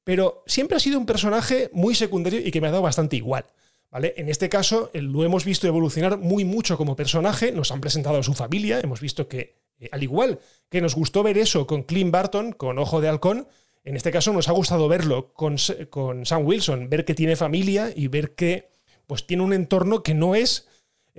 pero 0.08 0.42
siempre 0.46 0.74
ha 0.74 0.80
sido 0.80 0.98
un 0.98 1.04
personaje 1.04 1.68
muy 1.74 1.94
secundario 1.94 2.40
y 2.40 2.50
que 2.50 2.62
me 2.62 2.68
ha 2.68 2.70
dado 2.70 2.82
bastante 2.82 3.16
igual. 3.16 3.44
¿Vale? 3.90 4.14
En 4.16 4.30
este 4.30 4.48
caso 4.48 4.90
lo 4.94 5.22
hemos 5.22 5.44
visto 5.44 5.66
evolucionar 5.66 6.16
muy 6.16 6.46
mucho 6.46 6.78
como 6.78 6.96
personaje, 6.96 7.52
nos 7.52 7.72
han 7.72 7.82
presentado 7.82 8.16
a 8.16 8.22
su 8.22 8.32
familia, 8.32 8.80
hemos 8.80 9.02
visto 9.02 9.28
que, 9.28 9.56
eh, 9.78 9.90
al 9.92 10.02
igual 10.02 10.38
que 10.70 10.80
nos 10.80 10.94
gustó 10.94 11.22
ver 11.22 11.36
eso 11.36 11.66
con 11.66 11.82
Clint 11.82 12.10
Barton, 12.10 12.52
con 12.52 12.78
Ojo 12.78 13.02
de 13.02 13.08
Halcón, 13.10 13.48
en 13.84 13.96
este 13.96 14.10
caso 14.10 14.32
nos 14.32 14.48
ha 14.48 14.52
gustado 14.52 14.88
verlo 14.88 15.34
con, 15.34 15.56
con 15.90 16.24
Sam 16.24 16.46
Wilson, 16.46 16.88
ver 16.88 17.04
que 17.04 17.14
tiene 17.14 17.36
familia 17.36 17.92
y 17.94 18.08
ver 18.08 18.34
que 18.34 18.70
pues, 19.06 19.26
tiene 19.26 19.42
un 19.42 19.52
entorno 19.52 20.02
que 20.02 20.14
no 20.14 20.34
es 20.34 20.67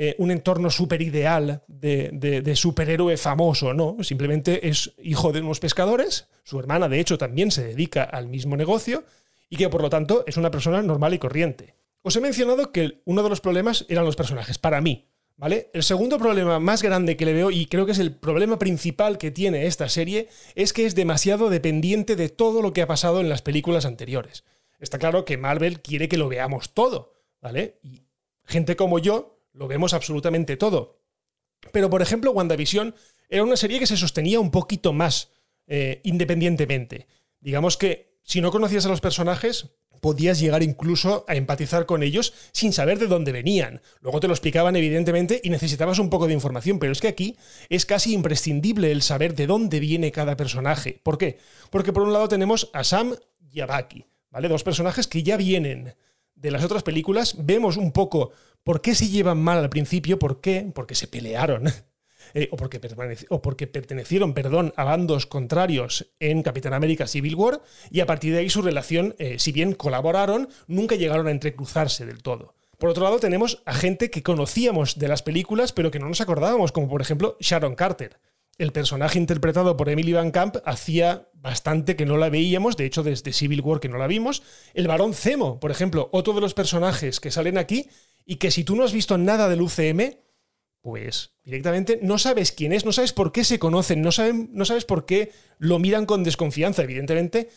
eh, 0.02 0.16
un 0.18 0.32
entorno 0.32 0.70
súper 0.70 1.02
ideal 1.02 1.62
de, 1.68 2.54
superhéroe 2.56 3.18
famoso, 3.18 3.74
no, 3.74 3.98
simplemente 4.02 4.70
es 4.70 4.94
hijo 5.04 5.34
de 5.34 5.42
unos 5.42 5.60
pescadores, 5.60 6.30
su 6.46 6.58
hermana 6.58 6.88
de 6.88 7.02
hecho 7.02 7.18
también 7.18 7.52
se 7.52 7.66
dedica 7.66 8.06
al 8.06 8.30
mismo 8.30 8.56
negocio 8.56 9.04
y 9.50 9.58
que 9.58 9.68
por 9.68 9.82
lo 9.82 9.90
tanto 9.90 10.24
es 10.26 10.38
una 10.38 10.52
persona 10.52 10.82
normal 10.82 11.16
y 11.16 11.20
corriente. 11.20 11.76
Os 12.02 12.16
he 12.16 12.22
mencionado 12.22 12.72
que 12.72 13.02
uno 13.04 13.24
de 13.24 13.30
los 13.30 13.42
problemas 13.42 13.86
eran 13.90 14.06
los 14.06 14.16
personajes, 14.16 14.58
para 14.58 14.80
mí, 14.80 15.10
¿vale? 15.36 15.70
El 15.74 15.84
segundo 15.84 16.18
problema 16.18 16.62
más 16.62 16.82
grande 16.82 17.18
que 17.18 17.26
le 17.26 17.34
veo, 17.34 17.52
y 17.52 17.66
creo 17.66 17.86
que 17.86 17.92
es 17.92 18.00
el 18.00 18.16
problema 18.16 18.58
principal 18.58 19.18
que 19.18 19.32
tiene 19.32 19.66
esta 19.66 19.90
serie, 19.90 20.30
es 20.56 20.72
que 20.72 20.86
es 20.86 20.96
demasiado 20.96 21.50
dependiente 21.50 22.16
de 22.16 22.30
todo 22.30 22.62
lo 22.62 22.72
que 22.72 22.84
ha 22.84 22.88
pasado 22.88 23.20
en 23.20 23.28
las 23.28 23.42
películas 23.42 23.84
anteriores. 23.84 24.46
Está 24.80 24.98
claro 24.98 25.26
que 25.26 25.38
Marvel 25.38 25.82
quiere 25.82 26.08
que 26.08 26.18
lo 26.18 26.30
veamos 26.30 26.74
todo, 26.74 27.20
¿vale? 27.42 27.80
Y 27.84 28.04
gente 28.46 28.78
como 28.78 29.00
yo 29.00 29.39
lo 29.60 29.68
vemos 29.68 29.94
absolutamente 29.94 30.56
todo. 30.56 31.02
Pero, 31.74 31.90
por 31.90 32.02
ejemplo, 32.02 32.32
WandaVision 32.32 32.96
era 33.28 33.44
una 33.44 33.58
serie 33.58 33.78
que 33.78 33.88
se 33.88 33.98
sostenía 33.98 34.40
un 34.40 34.52
poquito 34.52 34.94
más 34.94 35.32
eh, 35.68 36.00
independientemente. 36.06 37.08
Digamos 37.42 37.76
que 37.76 38.18
si 38.24 38.40
no 38.40 38.52
conocías 38.52 38.86
a 38.86 38.90
los 38.90 39.02
personajes, 39.02 39.72
podías 40.00 40.40
llegar 40.40 40.64
incluso 40.64 41.26
a 41.28 41.36
empatizar 41.36 41.86
con 41.86 42.04
ellos 42.04 42.34
sin 42.54 42.72
saber 42.72 43.00
de 43.00 43.08
dónde 43.08 43.34
venían. 43.34 43.82
Luego 44.00 44.22
te 44.22 44.28
lo 44.28 44.34
explicaban 44.34 44.78
evidentemente 44.78 45.42
y 45.44 45.50
necesitabas 45.50 46.00
un 46.00 46.10
poco 46.10 46.28
de 46.28 46.34
información, 46.34 46.80
pero 46.80 46.94
es 46.94 47.02
que 47.02 47.10
aquí 47.10 47.36
es 47.68 47.86
casi 47.86 48.14
imprescindible 48.14 48.94
el 48.94 49.02
saber 49.02 49.36
de 49.36 49.46
dónde 49.46 49.82
viene 49.82 50.14
cada 50.14 50.38
personaje. 50.38 51.02
¿Por 51.04 51.18
qué? 51.18 51.38
Porque 51.70 51.92
por 51.92 52.04
un 52.04 52.14
lado 52.14 52.30
tenemos 52.30 52.70
a 52.72 52.86
Sam 52.86 53.14
y 53.52 53.60
a 53.60 53.66
Bucky, 53.66 54.06
¿vale? 54.32 54.48
Dos 54.48 54.64
personajes 54.64 55.06
que 55.06 55.22
ya 55.22 55.36
vienen 55.36 55.96
de 56.40 56.52
las 56.52 56.64
otras 56.64 56.84
películas, 56.84 57.36
vemos 57.38 57.76
un 57.76 57.92
poco 57.92 58.32
por 58.64 58.82
qué 58.82 58.96
se 58.96 59.10
llevan 59.10 59.40
mal 59.42 59.60
al 59.60 59.70
principio, 59.70 60.20
por 60.20 60.42
qué, 60.42 60.72
porque 60.74 60.96
se 60.96 61.08
pelearon. 61.08 61.66
Eh, 62.36 62.48
o, 62.52 62.58
porque 62.58 62.80
o, 63.30 63.42
porque 63.42 63.66
pertenecieron 63.66 64.36
perdón, 64.36 64.72
a 64.76 64.84
bandos 64.84 65.26
contrarios 65.26 66.12
en 66.20 66.44
Capitán 66.44 66.76
América 66.76 67.08
Civil 67.08 67.34
War, 67.34 67.64
y 67.90 68.02
a 68.02 68.06
partir 68.06 68.34
de 68.34 68.40
ahí 68.40 68.52
su 68.52 68.62
relación, 68.62 69.16
eh, 69.18 69.40
si 69.40 69.52
bien 69.52 69.74
colaboraron, 69.74 70.48
nunca 70.68 70.96
llegaron 70.96 71.26
a 71.26 71.32
entrecruzarse 71.32 72.06
del 72.06 72.22
todo. 72.22 72.54
Por 72.78 72.90
otro 72.90 73.04
lado, 73.04 73.20
tenemos 73.20 73.62
a 73.66 73.74
gente 73.74 74.10
que 74.12 74.22
conocíamos 74.22 75.00
de 75.00 75.08
las 75.08 75.24
películas, 75.24 75.74
pero 75.74 75.92
que 75.92 76.00
no 76.00 76.08
nos 76.08 76.22
acordábamos, 76.22 76.72
como 76.72 76.88
por 76.88 77.02
ejemplo 77.02 77.36
Sharon 77.40 77.76
Carter. 77.76 78.20
El 78.60 78.74
personaje 78.74 79.18
interpretado 79.18 79.78
por 79.78 79.88
Emily 79.88 80.12
Van 80.12 80.32
Camp 80.32 80.58
hacía 80.66 81.30
bastante 81.34 81.96
que 81.96 82.06
no 82.06 82.18
la 82.18 82.30
veíamos, 82.30 82.76
de 82.76 82.86
hecho 82.86 83.04
desde 83.04 83.32
Civil 83.32 83.62
War 83.62 83.80
que 83.80 83.88
no 83.88 83.98
la 83.98 84.06
vimos. 84.06 84.44
El 84.74 84.90
varón 84.90 85.14
Zemo, 85.14 85.62
por 85.62 85.72
ejemplo, 85.72 86.10
otro 86.12 86.34
de 86.34 86.42
los 86.42 86.54
personajes 86.54 87.22
que 87.22 87.32
salen 87.32 87.58
aquí 87.58 87.88
y 88.26 88.36
que 88.36 88.52
si 88.52 88.66
tú 88.66 88.76
no 88.76 88.84
has 88.84 88.92
visto 88.92 89.18
nada 89.18 89.48
del 89.48 89.62
UCM, 89.62 90.18
pues 90.82 91.32
directamente 91.46 92.00
no 92.02 92.18
sabes 92.18 92.52
quién 92.52 92.74
es, 92.74 92.84
no 92.84 92.92
sabes 92.92 93.14
por 93.14 93.32
qué 93.32 93.46
se 93.46 93.60
conocen, 93.60 94.02
no, 94.02 94.12
saben, 94.12 94.50
no 94.52 94.66
sabes 94.66 94.84
por 94.84 95.06
qué 95.06 95.32
lo 95.58 95.80
miran 95.80 96.06
con 96.06 96.26
desconfianza. 96.26 96.84
Evidentemente, 96.84 97.50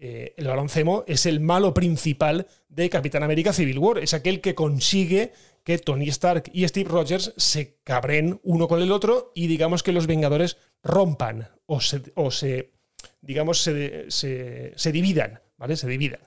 eh, 0.00 0.34
el 0.36 0.46
baloncemo 0.46 1.04
es 1.06 1.26
el 1.26 1.40
malo 1.40 1.74
principal 1.74 2.46
de 2.68 2.88
Capitán 2.88 3.22
América 3.22 3.52
Civil 3.52 3.78
War, 3.78 3.98
es 3.98 4.14
aquel 4.14 4.40
que 4.40 4.54
consigue 4.54 5.32
que 5.64 5.78
Tony 5.78 6.08
Stark 6.08 6.50
y 6.52 6.66
Steve 6.66 6.88
Rogers 6.88 7.34
se 7.36 7.78
cabren 7.84 8.40
uno 8.42 8.68
con 8.68 8.80
el 8.80 8.92
otro 8.92 9.32
y 9.34 9.48
digamos 9.48 9.82
que 9.82 9.92
los 9.92 10.06
Vengadores 10.06 10.56
rompan 10.82 11.48
o 11.66 11.80
se, 11.80 12.70
digamos, 13.20 13.60
se, 13.60 14.06
se 14.08 14.92
dividan, 14.92 15.40
¿vale? 15.58 15.76
Se 15.76 15.88
dividan. 15.88 16.20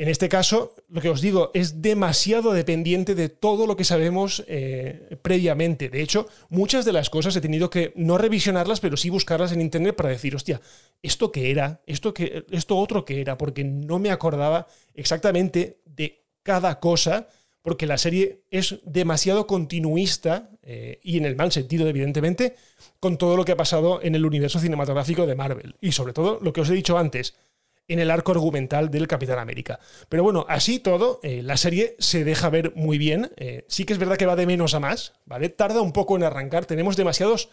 En 0.00 0.08
este 0.08 0.30
caso, 0.30 0.74
lo 0.88 1.02
que 1.02 1.10
os 1.10 1.20
digo, 1.20 1.50
es 1.52 1.82
demasiado 1.82 2.54
dependiente 2.54 3.14
de 3.14 3.28
todo 3.28 3.66
lo 3.66 3.76
que 3.76 3.84
sabemos 3.84 4.42
eh, 4.48 5.18
previamente. 5.20 5.90
De 5.90 6.00
hecho, 6.00 6.26
muchas 6.48 6.86
de 6.86 6.94
las 6.94 7.10
cosas 7.10 7.36
he 7.36 7.42
tenido 7.42 7.68
que 7.68 7.92
no 7.96 8.16
revisionarlas, 8.16 8.80
pero 8.80 8.96
sí 8.96 9.10
buscarlas 9.10 9.52
en 9.52 9.60
internet 9.60 9.94
para 9.94 10.08
decir, 10.08 10.34
hostia, 10.34 10.62
¿esto 11.02 11.30
qué 11.30 11.50
era? 11.50 11.82
¿Esto, 11.84 12.14
qué, 12.14 12.46
esto 12.50 12.78
otro 12.78 13.04
qué 13.04 13.20
era? 13.20 13.36
Porque 13.36 13.62
no 13.62 13.98
me 13.98 14.10
acordaba 14.10 14.68
exactamente 14.94 15.82
de 15.84 16.24
cada 16.42 16.80
cosa, 16.80 17.28
porque 17.60 17.84
la 17.86 17.98
serie 17.98 18.40
es 18.50 18.78
demasiado 18.86 19.46
continuista, 19.46 20.48
eh, 20.62 20.98
y 21.02 21.18
en 21.18 21.26
el 21.26 21.36
mal 21.36 21.52
sentido, 21.52 21.86
evidentemente, 21.86 22.54
con 23.00 23.18
todo 23.18 23.36
lo 23.36 23.44
que 23.44 23.52
ha 23.52 23.56
pasado 23.58 24.00
en 24.02 24.14
el 24.14 24.24
universo 24.24 24.60
cinematográfico 24.60 25.26
de 25.26 25.34
Marvel. 25.34 25.76
Y 25.82 25.92
sobre 25.92 26.14
todo, 26.14 26.38
lo 26.40 26.54
que 26.54 26.62
os 26.62 26.70
he 26.70 26.74
dicho 26.74 26.96
antes, 26.96 27.34
en 27.90 27.98
el 27.98 28.10
arco 28.10 28.32
argumental 28.32 28.90
del 28.90 29.08
Capitán 29.08 29.38
América. 29.38 29.80
Pero 30.08 30.22
bueno, 30.22 30.46
así 30.48 30.78
todo, 30.78 31.18
eh, 31.22 31.42
la 31.42 31.56
serie 31.56 31.96
se 31.98 32.24
deja 32.24 32.48
ver 32.48 32.72
muy 32.76 32.98
bien. 32.98 33.32
Eh, 33.36 33.64
sí 33.68 33.84
que 33.84 33.92
es 33.92 33.98
verdad 33.98 34.16
que 34.16 34.26
va 34.26 34.36
de 34.36 34.46
menos 34.46 34.74
a 34.74 34.80
más, 34.80 35.14
¿vale? 35.26 35.48
Tarda 35.48 35.80
un 35.80 35.92
poco 35.92 36.16
en 36.16 36.22
arrancar. 36.22 36.66
Tenemos 36.66 36.96
demasiados 36.96 37.50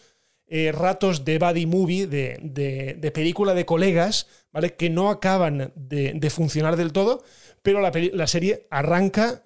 eh, 0.47 0.71
ratos 0.71 1.25
de 1.25 1.39
buddy 1.39 1.65
movie, 1.65 2.07
de, 2.07 3.11
película 3.13 3.55
de 3.55 3.65
colegas, 3.65 4.27
¿vale? 4.51 4.75
Que 4.75 4.91
no 4.91 5.09
acaban 5.09 5.73
de, 5.75 6.29
funcionar 6.29 6.75
del 6.75 6.93
todo, 6.93 7.23
pero 7.63 7.81
la, 7.81 7.91
la 8.13 8.27
serie 8.27 8.67
arranca, 8.69 9.41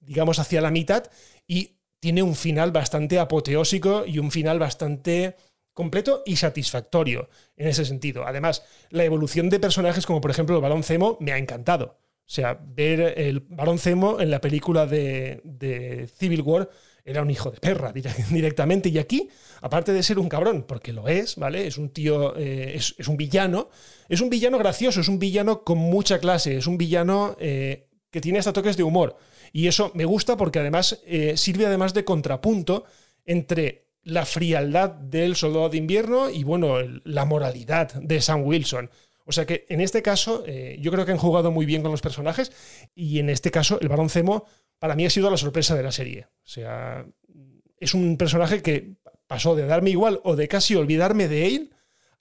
digamos, 0.00 0.38
hacia 0.38 0.62
la 0.62 0.70
mitad 0.70 1.04
y 1.46 1.76
tiene 2.00 2.22
un 2.22 2.34
final 2.34 2.72
bastante 2.72 3.18
apoteósico 3.18 4.04
y 4.06 4.18
un 4.18 4.30
final 4.30 4.58
bastante 4.58 5.36
completo 5.74 6.22
y 6.24 6.36
satisfactorio 6.36 7.28
en 7.56 7.68
ese 7.68 7.84
sentido. 7.84 8.26
Además, 8.26 8.62
la 8.90 9.04
evolución 9.04 9.50
de 9.50 9.60
personajes 9.60 10.06
como 10.06 10.20
por 10.20 10.30
ejemplo 10.30 10.56
el 10.56 10.62
Balón 10.62 10.84
Zemo 10.84 11.18
me 11.20 11.32
ha 11.32 11.38
encantado. 11.38 11.98
O 12.26 12.30
sea, 12.30 12.58
ver 12.58 13.14
el 13.18 13.40
Balón 13.40 13.78
Zemo 13.78 14.18
en 14.18 14.30
la 14.30 14.40
película 14.40 14.86
de, 14.86 16.08
Civil 16.16 16.40
War 16.40 16.70
era 17.04 17.20
un 17.20 17.30
hijo 17.30 17.50
de 17.50 17.60
perra 17.60 17.92
directamente. 18.30 18.88
Y 18.88 18.98
aquí, 18.98 19.28
aparte 19.60 19.92
de 19.92 20.02
ser 20.02 20.18
un 20.18 20.30
cabrón, 20.30 20.64
porque 20.66 20.94
lo 20.94 21.06
es, 21.06 21.36
¿vale? 21.36 21.66
Es 21.66 21.76
un 21.76 21.90
tío, 21.90 22.34
eh, 22.36 22.76
es, 22.76 23.08
un 23.08 23.18
villano, 23.18 23.68
es 24.08 24.22
un 24.22 24.30
villano 24.30 24.56
gracioso, 24.56 25.02
es 25.02 25.08
un 25.08 25.18
villano 25.18 25.64
con 25.64 25.76
mucha 25.76 26.18
clase, 26.18 26.56
es 26.56 26.66
un 26.66 26.78
villano 26.78 27.36
eh, 27.38 27.88
que 28.10 28.22
tiene 28.22 28.38
hasta 28.38 28.54
toques 28.54 28.78
de 28.78 28.84
humor. 28.84 29.18
Y 29.52 29.68
eso 29.68 29.92
me 29.94 30.06
gusta 30.06 30.36
porque 30.38 30.60
además 30.60 31.00
eh, 31.04 31.36
sirve 31.36 31.66
además 31.66 31.92
de 31.92 32.04
contrapunto 32.04 32.84
entre 33.26 33.83
la 34.04 34.24
frialdad 34.24 34.90
del 34.90 35.34
soldado 35.34 35.68
de 35.68 35.78
invierno 35.78 36.30
y, 36.30 36.44
bueno, 36.44 36.76
la 37.04 37.24
moralidad 37.24 37.92
de 37.94 38.20
Sam 38.20 38.42
Wilson. 38.44 38.90
O 39.26 39.32
sea 39.32 39.46
que 39.46 39.64
en 39.68 39.80
este 39.80 40.02
caso 40.02 40.44
eh, 40.46 40.76
yo 40.80 40.92
creo 40.92 41.06
que 41.06 41.12
han 41.12 41.18
jugado 41.18 41.50
muy 41.50 41.64
bien 41.64 41.82
con 41.82 41.90
los 41.90 42.02
personajes 42.02 42.52
y 42.94 43.18
en 43.18 43.30
este 43.30 43.50
caso 43.50 43.78
el 43.80 43.88
Barón 43.88 44.10
Zemo 44.10 44.44
para 44.78 44.94
mí 44.94 45.06
ha 45.06 45.10
sido 45.10 45.30
la 45.30 45.38
sorpresa 45.38 45.74
de 45.74 45.82
la 45.82 45.92
serie. 45.92 46.26
O 46.44 46.46
sea, 46.46 47.06
es 47.80 47.94
un 47.94 48.18
personaje 48.18 48.62
que 48.62 48.96
pasó 49.26 49.56
de 49.56 49.66
darme 49.66 49.90
igual 49.90 50.20
o 50.24 50.36
de 50.36 50.46
casi 50.46 50.74
olvidarme 50.74 51.28
de 51.28 51.46
él 51.46 51.70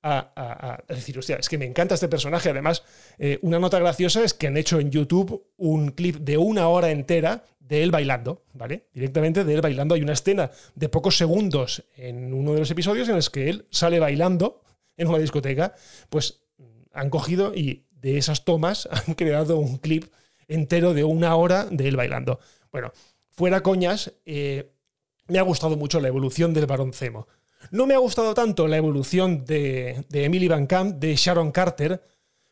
a, 0.05 0.83
decir, 0.89 1.17
hostia, 1.17 1.37
es 1.37 1.47
que 1.47 1.57
me 1.57 1.65
encanta 1.65 1.95
este 1.95 2.09
personaje. 2.09 2.49
Además, 2.49 2.83
eh, 3.17 3.39
una 3.41 3.59
nota 3.59 3.79
graciosa 3.79 4.23
es 4.23 4.33
que 4.33 4.47
han 4.47 4.57
hecho 4.57 4.79
en 4.81 4.91
YouTube 4.91 5.45
un 5.55 5.91
clip 5.91 6.17
de 6.17 6.37
una 6.37 6.67
hora 6.67 6.91
entera 6.91 7.45
de 7.67 7.83
él 7.83 7.91
bailando, 7.91 8.43
¿vale? 8.53 8.87
Directamente 8.93 9.43
de 9.43 9.53
él 9.53 9.61
bailando. 9.61 9.95
Hay 9.95 10.01
una 10.01 10.13
escena 10.13 10.51
de 10.75 10.89
pocos 10.89 11.17
segundos 11.17 11.83
en 11.95 12.33
uno 12.33 12.53
de 12.53 12.59
los 12.59 12.71
episodios 12.71 13.07
en 13.09 13.15
los 13.15 13.29
que 13.29 13.49
él 13.49 13.65
sale 13.69 13.99
bailando 13.99 14.61
en 14.97 15.07
una 15.07 15.17
discoteca. 15.17 15.73
Pues 16.09 16.41
han 16.91 17.09
cogido 17.09 17.53
y 17.55 17.85
de 17.91 18.17
esas 18.17 18.45
tomas 18.45 18.87
han 19.07 19.15
creado 19.15 19.57
un 19.57 19.77
clip 19.77 20.05
entero 20.47 20.93
de 20.93 21.03
una 21.03 21.35
hora 21.35 21.65
de 21.65 21.87
él 21.87 21.95
bailando. 21.95 22.39
Bueno, 22.71 22.91
fuera 23.29 23.63
coñas, 23.63 24.13
eh, 24.25 24.71
me 25.27 25.39
ha 25.39 25.43
gustado 25.43 25.77
mucho 25.77 25.99
la 25.99 26.09
evolución 26.09 26.53
del 26.53 26.65
baroncemo. 26.65 27.27
No 27.71 27.87
me 27.87 27.93
ha 27.93 27.99
gustado 27.99 28.33
tanto 28.33 28.67
la 28.67 28.77
evolución 28.77 29.45
de, 29.45 30.05
Emily 30.11 30.49
Van 30.49 30.67
Camp, 30.67 30.97
de 30.97 31.15
Sharon 31.15 31.51
Carter, 31.51 32.03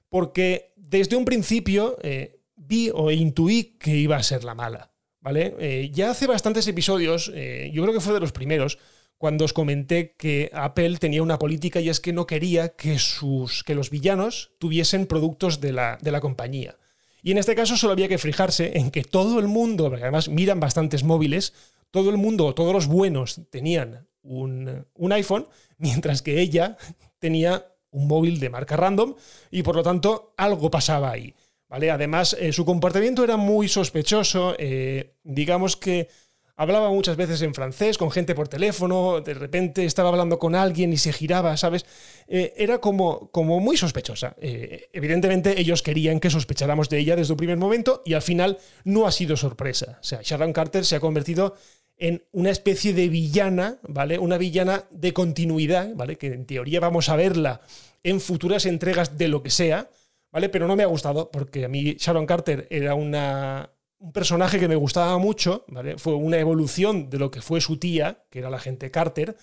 porque 0.08 0.74
desde 0.78 1.18
un 1.18 1.26
principio 1.26 1.98
eh, 2.02 2.40
vi 2.56 2.90
o 2.94 3.12
intuí 3.12 3.78
que 3.78 3.98
iba 3.98 4.16
a 4.16 4.24
ser 4.24 4.46
la 4.46 4.56
mala. 4.56 4.91
¿Vale? 5.22 5.56
Eh, 5.60 5.90
ya 5.94 6.12
hace 6.12 6.28
bastantes 6.28 6.68
episodios, 6.68 7.32
eh, 7.34 7.72
yo 7.74 7.84
creo 7.84 7.94
que 7.94 8.02
fue 8.02 8.14
de 8.14 8.20
los 8.20 8.32
primeros, 8.32 8.78
cuando 9.18 9.46
os 9.46 9.54
comenté 9.54 10.16
que 10.18 10.50
Apple 10.52 10.98
tenía 10.98 11.22
una 11.22 11.38
política 11.38 11.80
y 11.80 11.90
es 11.90 12.00
que 12.00 12.12
no 12.12 12.26
quería 12.26 12.70
que, 12.70 12.98
sus, 12.98 13.64
que 13.64 13.76
los 13.76 13.92
villanos 13.92 14.52
tuviesen 14.58 15.06
productos 15.06 15.62
de 15.62 15.74
la, 15.74 16.00
de 16.02 16.12
la 16.12 16.22
compañía. 16.22 16.76
Y 17.22 17.32
en 17.32 17.38
este 17.38 17.54
caso 17.54 17.78
solo 17.78 17.94
había 17.94 18.08
que 18.08 18.18
fijarse 18.18 18.80
en 18.80 18.90
que 18.90 19.04
todo 19.04 19.40
el 19.40 19.48
mundo, 19.48 19.90
porque 19.90 20.04
además 20.04 20.28
miran 20.28 20.60
bastantes 20.60 21.04
móviles, 21.04 21.54
todo 21.92 22.10
el 22.10 22.18
mundo, 22.18 22.56
todos 22.56 22.74
los 22.74 22.88
buenos 22.88 23.42
tenían 23.52 24.08
un, 24.24 24.88
un, 24.96 25.12
iPhone, 25.12 25.48
mientras 25.78 26.24
que 26.24 26.42
ella 26.42 26.78
tenía 27.20 27.68
un 27.92 28.08
móvil 28.08 28.40
de 28.40 28.50
marca 28.50 28.76
random 28.76 29.14
y 29.52 29.62
por 29.62 29.76
lo 29.76 29.84
tanto 29.84 30.34
algo 30.36 30.72
pasaba 30.72 31.12
ahí. 31.12 31.36
Además, 31.72 32.36
eh, 32.38 32.52
su 32.52 32.66
comportamiento 32.66 33.24
era 33.24 33.38
muy 33.38 33.70
sospechoso, 33.70 34.56
eh, 34.60 35.14
digamos 35.24 35.78
que 35.78 36.10
hablaba 36.58 36.90
muchas 36.90 37.16
veces 37.16 37.42
en 37.44 37.54
francés 37.54 37.98
con 37.98 38.12
gente 38.12 38.36
por 38.36 38.50
teléfono, 38.50 39.22
de 39.22 39.34
repente 39.34 39.86
estaba 39.86 40.10
hablando 40.10 40.38
con 40.38 40.54
alguien 40.54 40.92
y 40.92 40.98
se 40.98 41.14
giraba, 41.14 41.56
¿sabes? 41.56 41.86
Eh, 42.28 42.54
era 42.58 42.80
como, 42.80 43.32
como 43.32 43.62
muy 43.62 43.78
sospechosa. 43.78 44.36
evidentemente 44.42 45.60
ellos 45.60 45.82
querían 45.82 46.20
que 46.20 46.30
sospecháramos 46.30 46.90
de 46.90 47.00
ella 47.00 47.16
desde 47.16 47.34
un 47.34 47.38
primer 47.38 47.58
momento 47.58 48.04
y 48.06 48.14
al 48.14 48.22
final 48.22 48.58
no 48.84 49.08
ha 49.08 49.12
sido 49.12 49.38
sorpresa. 49.38 49.98
O 50.02 50.04
sea, 50.04 50.20
Sharon 50.22 50.54
Carter 50.54 50.86
se 50.86 50.98
ha 50.98 51.00
convertido 51.00 51.56
en 51.98 52.24
una 52.32 52.50
especie 52.50 52.94
de 52.94 53.08
villana, 53.08 53.80
¿vale? 53.88 54.20
Una 54.20 54.38
villana 54.38 54.84
de 54.92 55.14
continuidad, 55.14 55.96
¿vale? 55.96 56.18
Que 56.18 56.28
en 56.28 56.46
teoría 56.46 56.80
vamos 56.80 57.08
a 57.10 57.16
verla 57.16 57.62
en 58.04 58.20
futuras 58.20 58.66
entregas 58.66 59.18
de 59.18 59.28
lo 59.30 59.42
que 59.42 59.52
sea, 59.52 59.90
¿vale? 60.32 60.50
Pero 60.50 60.68
no 60.68 60.76
me 60.76 60.84
ha 60.84 60.88
gustado 60.88 61.30
porque 61.32 61.66
a 61.66 61.68
mí 61.68 61.96
Sharon 62.00 62.26
Carter 62.26 62.68
era 62.70 62.96
una, 62.96 63.72
un 64.00 64.12
personaje 64.12 64.60
que 64.60 64.68
me 64.68 64.76
gustaba 64.76 65.18
mucho, 65.18 65.66
¿vale? 65.68 65.98
Fue 65.98 66.14
una 66.14 66.38
evolución 66.38 67.10
de 67.10 67.20
lo 67.20 67.30
que 67.30 67.42
fue 67.42 67.62
su 67.62 67.78
tía, 67.78 68.24
que 68.30 68.40
era 68.40 68.50
la 68.50 68.60
gente 68.60 68.92
Carter, 68.92 69.38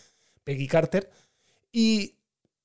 Peggy 0.45 0.67
Carter, 0.67 1.11
y 1.71 2.17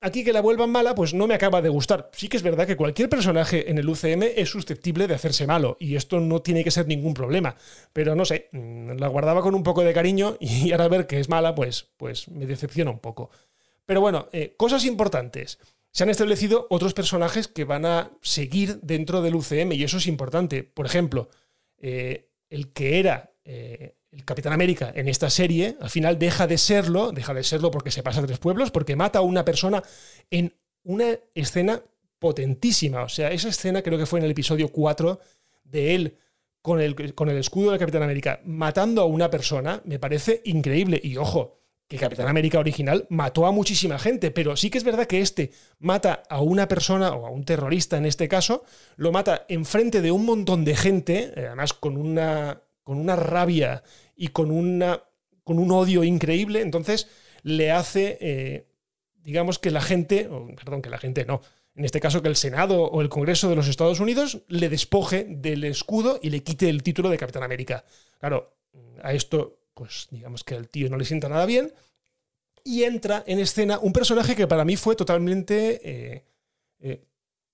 aquí 0.01 0.23
que 0.23 0.33
la 0.33 0.41
vuelvan 0.41 0.71
mala, 0.71 0.95
pues 0.95 1.13
no 1.13 1.27
me 1.27 1.35
acaba 1.35 1.61
de 1.61 1.69
gustar. 1.69 2.09
Sí 2.13 2.29
que 2.29 2.37
es 2.37 2.43
verdad 2.43 2.65
que 2.65 2.75
cualquier 2.75 3.09
personaje 3.09 3.69
en 3.69 3.77
el 3.77 3.87
UCM 3.87 4.23
es 4.35 4.49
susceptible 4.49 5.07
de 5.07 5.13
hacerse 5.13 5.45
malo, 5.45 5.77
y 5.79 5.95
esto 5.95 6.19
no 6.19 6.41
tiene 6.41 6.63
que 6.63 6.71
ser 6.71 6.87
ningún 6.87 7.13
problema, 7.13 7.55
pero 7.93 8.15
no 8.15 8.25
sé, 8.25 8.49
mm, 8.51 8.93
la 8.97 9.07
guardaba 9.07 9.41
con 9.41 9.53
un 9.53 9.63
poco 9.63 9.83
de 9.83 9.93
cariño 9.93 10.37
y 10.39 10.71
ahora 10.71 10.87
ver 10.87 11.07
que 11.07 11.19
es 11.19 11.29
mala, 11.29 11.53
pues, 11.53 11.89
pues 11.97 12.27
me 12.29 12.45
decepciona 12.45 12.91
un 12.91 12.99
poco. 12.99 13.29
Pero 13.85 14.01
bueno, 14.01 14.29
eh, 14.31 14.55
cosas 14.57 14.85
importantes 14.85 15.59
se 15.93 16.03
han 16.03 16.09
establecido 16.09 16.65
otros 16.71 16.95
personajes 16.95 17.47
que 17.47 17.65
van 17.65 17.85
a 17.85 18.11
seguir 18.21 18.79
dentro 18.81 19.21
del 19.21 19.35
UCM 19.35 19.73
y 19.73 19.83
eso 19.83 19.97
es 19.97 20.07
importante. 20.07 20.63
Por 20.63 20.87
ejemplo, 20.87 21.29
eh, 21.77 22.31
el 22.49 22.73
que 22.73 22.99
era 22.99 23.31
eh, 23.45 23.95
el 24.11 24.25
Capitán 24.25 24.53
América 24.53 24.91
en 24.95 25.07
esta 25.07 25.29
serie, 25.29 25.77
al 25.79 25.91
final 25.91 26.17
deja 26.17 26.47
de 26.47 26.57
serlo, 26.57 27.11
deja 27.11 27.35
de 27.35 27.43
serlo 27.43 27.69
porque 27.69 27.91
se 27.91 28.01
pasa 28.01 28.21
a 28.21 28.25
tres 28.25 28.39
pueblos, 28.39 28.71
porque 28.71 28.95
mata 28.95 29.19
a 29.19 29.21
una 29.21 29.45
persona 29.45 29.83
en 30.31 30.55
una 30.81 31.15
escena 31.35 31.83
potentísima. 32.17 33.03
O 33.03 33.09
sea, 33.09 33.31
esa 33.31 33.49
escena 33.49 33.83
creo 33.83 33.99
que 33.99 34.07
fue 34.07 34.17
en 34.17 34.25
el 34.25 34.31
episodio 34.31 34.69
4 34.69 35.19
de 35.63 35.93
él 35.93 36.17
con 36.63 36.81
el, 36.81 37.13
con 37.13 37.29
el 37.29 37.37
escudo 37.37 37.69
del 37.69 37.79
Capitán 37.79 38.01
América 38.01 38.41
matando 38.45 39.03
a 39.03 39.05
una 39.05 39.29
persona, 39.29 39.79
me 39.85 39.99
parece 39.99 40.41
increíble. 40.45 40.99
Y 41.03 41.17
ojo, 41.17 41.62
que 41.93 41.99
Capitán 41.99 42.27
América 42.27 42.57
original 42.57 43.05
mató 43.09 43.45
a 43.45 43.51
muchísima 43.51 43.99
gente, 43.99 44.31
pero 44.31 44.57
sí 44.57 44.71
que 44.71 44.79
es 44.79 44.83
verdad 44.83 45.05
que 45.05 45.21
este 45.21 45.51
mata 45.77 46.23
a 46.27 46.41
una 46.41 46.67
persona, 46.67 47.13
o 47.13 47.27
a 47.27 47.29
un 47.29 47.45
terrorista 47.45 47.97
en 47.97 48.07
este 48.07 48.27
caso, 48.27 48.63
lo 48.95 49.11
mata 49.11 49.45
enfrente 49.47 50.01
de 50.01 50.11
un 50.11 50.25
montón 50.25 50.65
de 50.65 50.75
gente, 50.75 51.33
eh, 51.35 51.45
además 51.45 51.73
con 51.73 51.97
una, 51.97 52.63
con 52.81 52.97
una 52.97 53.15
rabia 53.15 53.83
y 54.15 54.29
con, 54.29 54.49
una, 54.49 55.03
con 55.43 55.59
un 55.59 55.71
odio 55.71 56.03
increíble, 56.03 56.61
entonces 56.61 57.09
le 57.43 57.69
hace, 57.69 58.17
eh, 58.21 58.65
digamos 59.21 59.59
que 59.59 59.69
la 59.69 59.81
gente, 59.81 60.27
perdón, 60.55 60.81
que 60.81 60.89
la 60.89 60.97
gente 60.97 61.25
no, 61.25 61.41
en 61.75 61.85
este 61.85 61.99
caso 61.99 62.23
que 62.23 62.27
el 62.27 62.35
Senado 62.35 62.85
o 62.85 63.01
el 63.01 63.09
Congreso 63.09 63.49
de 63.49 63.55
los 63.55 63.67
Estados 63.67 63.99
Unidos 63.99 64.41
le 64.47 64.69
despoje 64.69 65.27
del 65.29 65.63
escudo 65.63 66.19
y 66.23 66.31
le 66.31 66.41
quite 66.41 66.69
el 66.69 66.81
título 66.81 67.09
de 67.09 67.17
Capitán 67.17 67.43
América. 67.43 67.85
Claro, 68.19 68.55
a 69.03 69.13
esto 69.13 69.62
pues 69.73 70.07
digamos 70.11 70.43
que 70.43 70.55
al 70.55 70.69
tío 70.69 70.89
no 70.89 70.97
le 70.97 71.05
sienta 71.05 71.29
nada 71.29 71.45
bien, 71.45 71.73
y 72.63 72.83
entra 72.83 73.23
en 73.27 73.39
escena 73.39 73.79
un 73.79 73.93
personaje 73.93 74.35
que 74.35 74.47
para 74.47 74.65
mí 74.65 74.77
fue 74.77 74.95
totalmente, 74.95 75.81
eh, 75.83 76.25
eh, 76.79 77.05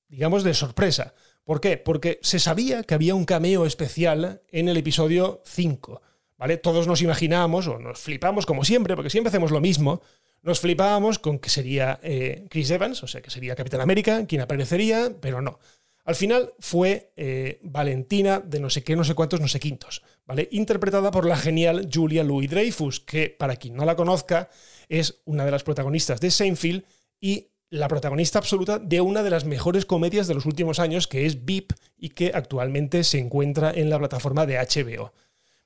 digamos, 0.08 0.44
de 0.44 0.54
sorpresa. 0.54 1.14
¿Por 1.44 1.60
qué? 1.62 1.78
Porque 1.78 2.20
se 2.22 2.40
sabía 2.40 2.84
que 2.84 2.94
había 2.94 3.16
un 3.16 3.26
cameo 3.26 3.66
especial 3.66 4.42
en 4.50 4.70
el 4.70 4.78
episodio 4.78 5.42
5. 5.46 6.02
¿Vale? 6.38 6.58
Todos 6.58 6.88
nos 6.88 7.02
imaginábamos 7.02 7.68
o 7.68 7.80
nos 7.80 8.00
flipamos 8.00 8.46
como 8.46 8.64
siempre, 8.64 8.96
porque 8.96 9.10
siempre 9.10 9.30
hacemos 9.30 9.52
lo 9.52 9.60
mismo. 9.60 10.02
Nos 10.42 10.62
flipábamos 10.62 11.20
con 11.20 11.40
que 11.40 11.50
sería 11.50 12.00
eh, 12.02 12.46
Chris 12.50 12.70
Evans, 12.70 13.04
o 13.04 13.08
sea, 13.08 13.22
que 13.22 13.30
sería 13.30 13.56
Capitán 13.56 13.82
América, 13.82 14.26
quien 14.26 14.42
aparecería, 14.42 15.12
pero 15.20 15.42
no. 15.42 15.60
Al 16.06 16.16
final 16.16 16.54
fue 16.60 17.14
Valentina 17.62 18.40
de 18.40 18.60
no 18.60 18.70
sé 18.70 18.84
qué, 18.84 18.96
no 18.96 19.04
sé 19.04 19.14
cuántos, 19.14 19.40
no 19.42 19.48
sé 19.48 19.60
quintos, 19.60 20.02
¿vale? 20.26 20.48
Interpretada 20.52 21.12
por 21.12 21.26
la 21.26 21.38
genial 21.38 21.88
Julia 21.94 22.24
Louis 22.24 22.50
Dreyfus, 22.50 23.00
que 23.00 23.30
para 23.30 23.58
quien 23.58 23.76
no 23.76 23.86
la 23.86 23.96
conozca, 23.96 24.50
es 24.88 25.22
una 25.26 25.46
de 25.46 25.52
las 25.52 25.64
protagonistas 25.64 26.20
de 26.20 26.32
Seinfeld 26.32 26.84
y 27.22 27.50
la 27.70 27.88
protagonista 27.88 28.40
absoluta 28.40 28.80
de 28.80 29.02
una 29.02 29.24
de 29.24 29.30
las 29.30 29.46
mejores 29.46 29.86
comedias 29.86 30.28
de 30.28 30.34
los 30.34 30.46
últimos 30.46 30.80
años, 30.80 31.08
que 31.08 31.26
es 31.26 31.46
VIP 31.46 31.74
y 31.98 32.10
que 32.10 32.32
actualmente 32.34 33.04
se 33.04 33.20
encuentra 33.20 33.72
en 33.72 33.90
la 33.90 34.00
plataforma 34.00 34.46
de 34.46 34.58
HBO. 34.58 35.14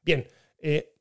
Bien, 0.01 0.27
eh, 0.57 0.93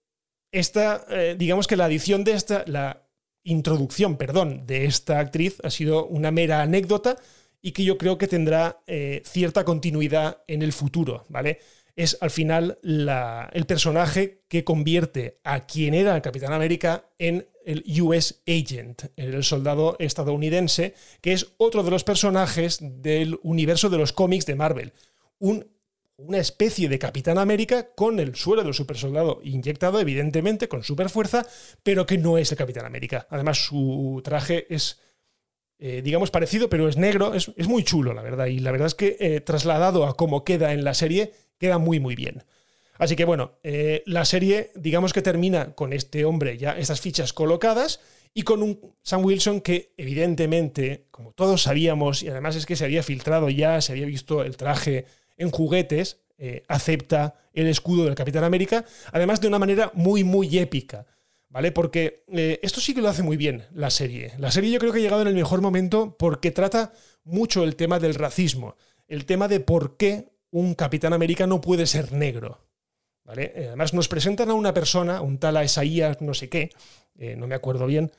esta, 0.53 1.05
eh, 1.09 1.35
digamos 1.37 1.67
que 1.67 1.77
la 1.77 1.87
adición 1.87 2.25
de 2.25 2.33
esta, 2.33 2.65
la 2.67 3.03
introducción, 3.43 4.17
perdón, 4.17 4.67
de 4.67 4.85
esta 4.85 5.19
actriz 5.19 5.59
ha 5.65 5.71
sido 5.71 6.07
una 6.07 6.31
mera 6.31 6.62
anécdota 6.62 7.17
y 7.62 7.73
que 7.73 7.85
yo 7.85 7.97
creo 7.97 8.19
que 8.19 8.28
tendrá 8.28 8.81
eh, 8.87 9.23
cierta 9.25 9.64
continuidad 9.64 10.42
en 10.49 10.62
el 10.62 10.73
futuro, 10.73 11.25
¿vale? 11.28 11.61
es 11.97 12.16
al 12.21 12.31
final 12.31 12.78
el 12.83 13.66
personaje 13.66 14.42
que 14.49 14.64
convierte 14.64 15.38
a 15.45 15.66
quien 15.66 15.95
era 15.95 16.16
el 16.16 16.23
Capitán 16.23 16.52
América 16.52 17.07
en 17.19 17.47
el 17.64 17.85
US 18.00 18.42
Agent, 18.47 19.04
el 19.16 19.45
soldado 19.45 19.97
estadounidense, 19.99 20.95
que 21.21 21.33
es 21.33 21.52
otro 21.59 21.83
de 21.83 21.90
los 21.90 22.04
personajes 22.04 22.78
del 22.81 23.38
universo 23.42 23.88
de 23.88 23.99
los 23.99 24.12
cómics 24.12 24.47
de 24.47 24.57
Marvel. 24.57 24.92
una 25.38 26.38
especie 26.38 26.88
de 26.88 26.99
Capitán 26.99 27.37
América 27.38 27.88
con 27.95 28.21
el 28.21 28.37
suelo 28.37 28.62
del 28.62 28.75
supersoldado 28.75 29.40
inyectado, 29.42 29.99
evidentemente, 30.00 30.69
con 30.69 30.85
super 30.85 31.11
fuerza, 31.11 31.47
pero 31.83 32.07
que 32.07 32.19
no 32.19 32.38
es 32.38 32.52
el 32.52 32.59
Capitán 32.59 32.87
América. 32.87 33.26
Además, 33.28 33.59
su 33.59 34.21
traje 34.25 34.73
es, 34.73 35.00
eh, 35.85 36.01
digamos, 36.01 36.31
parecido, 36.31 36.69
pero 36.69 36.89
es 36.89 36.97
negro, 36.97 37.35
es, 37.35 37.49
muy 37.67 37.83
chulo, 37.83 38.15
la 38.15 38.23
verdad. 38.23 38.47
Y 38.47 38.61
la 38.61 38.71
verdad 38.71 38.87
es 38.87 38.95
que 38.95 39.17
eh, 39.19 39.41
trasladado 39.41 40.07
a 40.07 40.17
cómo 40.17 40.45
queda 40.45 40.73
en 40.73 40.85
la 40.85 40.95
serie, 40.95 41.33
queda 41.59 41.79
muy, 41.79 41.99
muy 41.99 42.15
bien. 42.15 42.45
Así 42.99 43.17
que 43.17 43.25
bueno, 43.25 43.59
eh, 43.65 44.05
la 44.07 44.25
serie 44.25 44.71
digamos 44.77 45.12
que 45.12 45.23
termina 45.23 45.75
con 45.75 45.93
este 45.93 46.25
hombre 46.25 46.57
ya, 46.57 46.79
estas 46.79 47.01
fichas 47.01 47.33
colocadas 47.33 47.99
y 48.33 48.43
con 48.43 48.62
un 48.62 48.95
Sam 49.03 49.25
Wilson 49.25 49.61
que 49.61 49.93
evidentemente, 49.97 51.09
como 51.11 51.33
todos 51.33 51.62
sabíamos, 51.62 52.23
y 52.23 52.29
además 52.29 52.55
es 52.55 52.65
que 52.65 52.77
se 52.77 52.85
había 52.85 53.03
filtrado 53.03 53.51
ya, 53.51 53.81
se 53.81 53.91
había 53.91 54.07
visto 54.07 54.45
el 54.45 54.57
traje 54.57 55.07
en 55.37 55.51
juguetes, 55.51 56.21
acepta 56.69 57.35
el 57.55 57.67
escudo 57.67 58.05
del 58.05 58.15
Capitán 58.15 58.45
América, 58.45 58.85
además 59.11 59.41
de 59.41 59.49
una 59.49 59.59
manera 59.59 59.91
muy, 59.95 60.23
muy 60.23 60.59
épica. 60.59 61.07
¿Vale? 61.52 61.71
Porque 61.71 62.25
eh, 62.28 62.59
esto 62.62 62.80
sí 62.80 62.94
que 62.94 63.02
lo 63.02 63.11
hace 63.11 63.23
muy 63.23 63.37
bien 63.37 63.66
la 63.75 63.90
serie. 63.90 64.32
La 64.38 64.50
serie 64.50 64.71
yo 64.71 64.78
creo 64.78 64.90
que 64.90 65.00
ha 65.00 65.02
llegado 65.02 65.21
en 65.21 65.28
el 65.28 65.35
mejor 65.35 65.61
momento 65.61 66.16
porque 66.18 66.50
trata 66.50 66.94
mucho 67.25 67.62
el 67.62 67.76
tema 67.76 67.99
del 67.99 68.14
racismo, 68.14 68.75
el 69.06 69.26
tema 69.26 69.49
de 69.49 69.61
por 69.61 69.99
qué 69.99 70.32
un 70.50 70.75
Capitán 70.75 71.12
América 71.12 71.47
no 71.47 71.61
puede 71.61 71.87
ser 71.87 72.11
negro. 72.12 72.66
¿vale? 73.25 73.52
Eh, 73.54 73.66
además, 73.68 73.92
nos 73.92 74.09
presentan 74.09 74.49
a 74.49 74.54
una 74.54 74.73
persona, 74.73 75.21
un 75.21 75.37
tal 75.37 75.62
Isaías 75.62 76.23
no 76.23 76.32
sé 76.32 76.49
qué, 76.49 76.71
eh, 77.18 77.36
no 77.36 77.47
me 77.47 77.54
acuerdo 77.54 77.86
bien, 77.86 78.10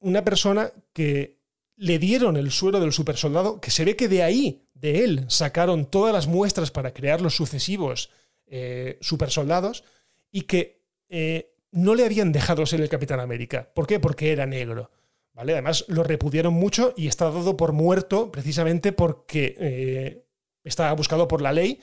una 0.00 0.24
persona 0.24 0.72
que 0.92 1.38
le 1.76 2.00
dieron 2.00 2.36
el 2.36 2.50
suero 2.50 2.80
del 2.80 2.92
supersoldado, 2.92 3.60
que 3.60 3.70
se 3.70 3.84
ve 3.84 3.94
que 3.94 4.08
de 4.08 4.24
ahí, 4.24 4.66
de 4.74 5.04
él, 5.04 5.24
sacaron 5.28 5.86
todas 5.86 6.12
las 6.12 6.26
muestras 6.26 6.72
para 6.72 6.92
crear 6.92 7.20
los 7.20 7.36
sucesivos 7.36 8.10
supersoldados 9.00 9.84
y 10.32 10.42
que 10.42 10.82
no 11.74 11.94
le 11.94 12.04
habían 12.04 12.32
dejado 12.32 12.64
ser 12.64 12.80
el 12.80 12.88
Capitán 12.88 13.20
América. 13.20 13.70
¿Por 13.74 13.86
qué? 13.86 14.00
Porque 14.00 14.32
era 14.32 14.46
negro. 14.46 14.90
¿Vale? 15.32 15.52
Además, 15.52 15.84
lo 15.88 16.04
repudiaron 16.04 16.54
mucho 16.54 16.94
y 16.96 17.08
está 17.08 17.24
dado 17.30 17.56
por 17.56 17.72
muerto 17.72 18.30
precisamente 18.30 18.92
porque 18.92 20.24
estaba 20.62 20.92
buscado 20.92 21.26
por 21.26 21.42
la 21.42 21.52
ley 21.52 21.80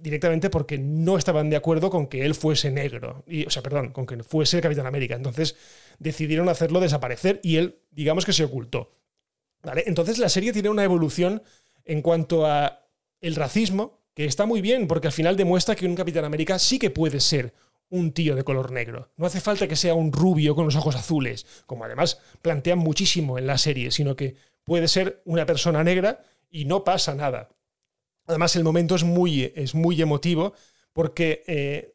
directamente 0.00 0.50
porque 0.50 0.78
no 0.78 1.18
estaban 1.18 1.50
de 1.50 1.56
acuerdo 1.56 1.90
con 1.90 2.06
que 2.06 2.24
él 2.24 2.34
fuese 2.34 2.70
negro, 2.70 3.24
y, 3.26 3.44
o 3.44 3.50
sea, 3.50 3.62
perdón, 3.62 3.90
con 3.92 4.06
que 4.06 4.22
fuese 4.22 4.56
el 4.56 4.62
Capitán 4.62 4.86
América. 4.86 5.14
Entonces 5.14 5.56
decidieron 5.98 6.48
hacerlo 6.48 6.80
desaparecer 6.80 7.40
y 7.42 7.56
él, 7.56 7.80
digamos 7.90 8.24
que 8.24 8.32
se 8.32 8.44
ocultó. 8.44 8.92
¿Vale? 9.62 9.84
Entonces 9.86 10.18
la 10.18 10.28
serie 10.28 10.52
tiene 10.52 10.70
una 10.70 10.84
evolución 10.84 11.42
en 11.84 12.00
cuanto 12.00 12.46
a 12.46 12.86
el 13.20 13.34
racismo, 13.34 13.98
que 14.14 14.24
está 14.24 14.46
muy 14.46 14.60
bien, 14.60 14.86
porque 14.86 15.08
al 15.08 15.12
final 15.12 15.36
demuestra 15.36 15.74
que 15.74 15.86
un 15.86 15.96
Capitán 15.96 16.24
América 16.24 16.58
sí 16.58 16.78
que 16.78 16.90
puede 16.90 17.20
ser 17.20 17.52
un 17.90 18.12
tío 18.12 18.36
de 18.36 18.44
color 18.44 18.70
negro. 18.70 19.10
No 19.16 19.26
hace 19.26 19.40
falta 19.40 19.68
que 19.68 19.76
sea 19.76 19.94
un 19.94 20.12
rubio 20.12 20.54
con 20.54 20.64
los 20.64 20.76
ojos 20.76 20.96
azules, 20.96 21.46
como 21.66 21.84
además 21.84 22.20
plantean 22.42 22.78
muchísimo 22.78 23.38
en 23.38 23.46
la 23.46 23.58
serie, 23.58 23.90
sino 23.90 24.16
que 24.16 24.36
puede 24.64 24.88
ser 24.88 25.22
una 25.24 25.46
persona 25.46 25.82
negra 25.82 26.22
y 26.50 26.64
no 26.64 26.84
pasa 26.84 27.14
nada. 27.14 27.48
Además, 28.26 28.54
el 28.56 28.64
momento 28.64 28.94
es 28.94 29.04
muy, 29.04 29.52
es 29.56 29.74
muy 29.74 30.00
emotivo 30.02 30.52
porque, 30.92 31.42
eh, 31.46 31.94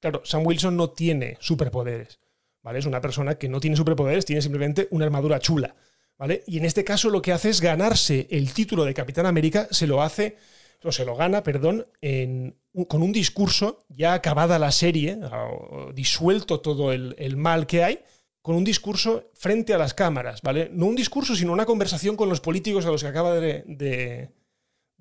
claro, 0.00 0.22
Sam 0.24 0.46
Wilson 0.46 0.76
no 0.76 0.90
tiene 0.90 1.36
superpoderes, 1.40 2.20
¿vale? 2.62 2.78
Es 2.78 2.86
una 2.86 3.00
persona 3.00 3.36
que 3.36 3.48
no 3.48 3.60
tiene 3.60 3.76
superpoderes, 3.76 4.24
tiene 4.24 4.40
simplemente 4.40 4.88
una 4.90 5.04
armadura 5.04 5.38
chula, 5.38 5.76
¿vale? 6.16 6.44
Y 6.46 6.56
en 6.56 6.64
este 6.64 6.84
caso 6.84 7.10
lo 7.10 7.20
que 7.20 7.32
hace 7.32 7.50
es 7.50 7.60
ganarse 7.60 8.26
el 8.30 8.54
título 8.54 8.84
de 8.84 8.94
Capitán 8.94 9.26
América, 9.26 9.68
se 9.70 9.86
lo 9.86 10.02
hace, 10.02 10.38
o 10.84 10.92
se 10.92 11.04
lo 11.04 11.16
gana, 11.16 11.42
perdón, 11.42 11.86
con 12.88 13.02
un 13.02 13.12
discurso, 13.12 13.84
ya 13.88 14.14
acabada 14.14 14.58
la 14.58 14.72
serie, 14.72 15.18
disuelto 15.94 16.60
todo 16.60 16.92
el, 16.92 17.36
mal 17.36 17.66
que 17.66 17.84
hay, 17.84 18.00
con 18.40 18.56
un 18.56 18.64
discurso 18.64 19.30
frente 19.34 19.72
a 19.72 19.78
las 19.78 19.94
cámaras, 19.94 20.42
¿vale? 20.42 20.68
No 20.72 20.86
un 20.86 20.96
discurso, 20.96 21.36
sino 21.36 21.52
una 21.52 21.66
conversación 21.66 22.16
con 22.16 22.28
los 22.28 22.40
políticos 22.40 22.84
a 22.86 22.90
los 22.90 23.02
que 23.02 23.08
acaba 23.08 23.34
de 23.34 24.32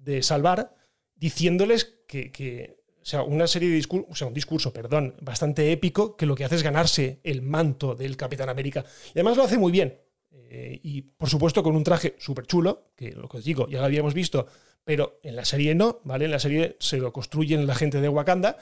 de 0.04 0.24
salvar, 0.24 0.76
diciéndoles 1.16 2.00
que, 2.08 2.78
o 3.02 3.06
sea, 3.06 3.24
una 3.24 3.48
serie 3.48 3.70
de 3.70 3.76
discursos, 3.76 4.12
o 4.12 4.16
sea, 4.16 4.28
un 4.28 4.34
discurso, 4.34 4.74
perdón, 4.74 5.16
bastante 5.22 5.72
épico, 5.72 6.18
que 6.18 6.26
lo 6.26 6.36
que 6.36 6.44
hace 6.44 6.56
es 6.56 6.64
ganarse 6.64 7.20
el 7.24 7.42
manto 7.42 7.96
del 7.96 8.18
Capitán 8.18 8.50
América. 8.50 8.84
Y 9.08 9.20
además 9.20 9.38
lo 9.38 9.44
hace 9.44 9.58
muy 9.58 9.72
bien. 9.72 9.98
Eh, 10.32 10.80
y 10.84 11.02
por 11.02 11.30
supuesto 11.30 11.64
con 11.64 11.76
un 11.76 11.84
traje 11.84 12.16
súper 12.20 12.46
chulo, 12.46 12.92
que 12.96 13.12
lo 13.12 13.30
que 13.30 13.38
os 13.38 13.44
digo, 13.44 13.70
ya 13.70 13.80
lo 13.80 13.86
habíamos 13.86 14.14
visto, 14.14 14.48
pero 14.84 15.20
en 15.24 15.36
la 15.36 15.46
serie 15.46 15.76
no, 15.76 16.00
¿vale? 16.04 16.26
En 16.26 16.32
la 16.32 16.40
serie 16.40 16.76
se 16.80 16.98
lo 16.98 17.14
construyen 17.14 17.68
la 17.68 17.76
gente 17.76 18.02
de 18.02 18.10
Wakanda 18.10 18.58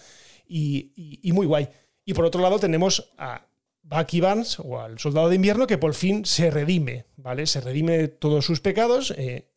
y, 0.48 1.22
muy 1.34 1.46
guay. 1.46 1.70
Y 2.06 2.14
por 2.14 2.26
otro 2.26 2.42
lado 2.42 2.60
tenemos 2.60 3.12
a 3.18 3.48
Bucky 3.84 4.20
Barnes 4.20 4.60
o 4.60 4.80
al 4.80 5.00
Soldado 5.00 5.30
de 5.30 5.36
Invierno 5.36 5.68
que 5.68 5.78
por 5.78 5.94
fin 5.94 6.26
se 6.26 6.52
redime, 6.52 7.06
¿vale? 7.18 7.46
Se 7.46 7.62
redime 7.62 7.98
de 7.98 8.08
todos 8.08 8.46
sus 8.46 8.60
pecados. 8.60 9.14
Eh, 9.18 9.48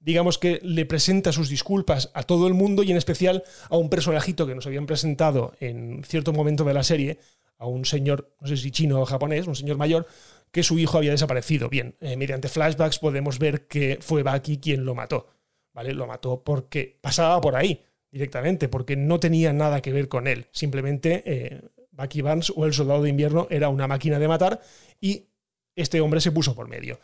digamos 0.00 0.38
que 0.38 0.60
le 0.62 0.86
presenta 0.86 1.32
sus 1.32 1.48
disculpas 1.48 2.10
a 2.14 2.22
todo 2.22 2.46
el 2.46 2.54
mundo 2.54 2.82
y 2.82 2.90
en 2.90 2.96
especial 2.96 3.44
a 3.68 3.76
un 3.76 3.90
personajito 3.90 4.46
que 4.46 4.54
nos 4.54 4.66
habían 4.66 4.86
presentado 4.86 5.54
en 5.60 6.02
cierto 6.04 6.32
momento 6.32 6.64
de 6.64 6.74
la 6.74 6.82
serie, 6.82 7.18
a 7.58 7.66
un 7.66 7.84
señor, 7.84 8.32
no 8.40 8.46
sé 8.46 8.56
si 8.56 8.70
chino 8.70 9.00
o 9.00 9.06
japonés, 9.06 9.46
un 9.46 9.56
señor 9.56 9.76
mayor, 9.76 10.06
que 10.50 10.62
su 10.62 10.78
hijo 10.78 10.98
había 10.98 11.12
desaparecido. 11.12 11.68
Bien, 11.68 11.96
eh, 12.00 12.16
mediante 12.16 12.48
flashbacks 12.48 12.98
podemos 12.98 13.38
ver 13.38 13.66
que 13.66 13.98
fue 14.00 14.22
Bucky 14.22 14.58
quien 14.58 14.84
lo 14.84 14.94
mató. 14.94 15.28
¿Vale? 15.72 15.94
Lo 15.94 16.06
mató 16.06 16.42
porque 16.42 16.98
pasaba 17.00 17.40
por 17.40 17.54
ahí 17.54 17.84
directamente, 18.10 18.68
porque 18.68 18.96
no 18.96 19.20
tenía 19.20 19.52
nada 19.52 19.80
que 19.80 19.92
ver 19.92 20.08
con 20.08 20.26
él. 20.26 20.46
Simplemente 20.50 21.22
eh, 21.26 21.60
Bucky 21.92 22.22
Barnes 22.22 22.52
o 22.54 22.64
el 22.64 22.72
soldado 22.72 23.02
de 23.02 23.10
invierno 23.10 23.46
era 23.50 23.68
una 23.68 23.86
máquina 23.86 24.18
de 24.18 24.28
matar 24.28 24.60
y 25.00 25.26
este 25.74 26.00
hombre 26.00 26.20
se 26.20 26.32
puso 26.32 26.54
por 26.54 26.68
medio. 26.68 26.98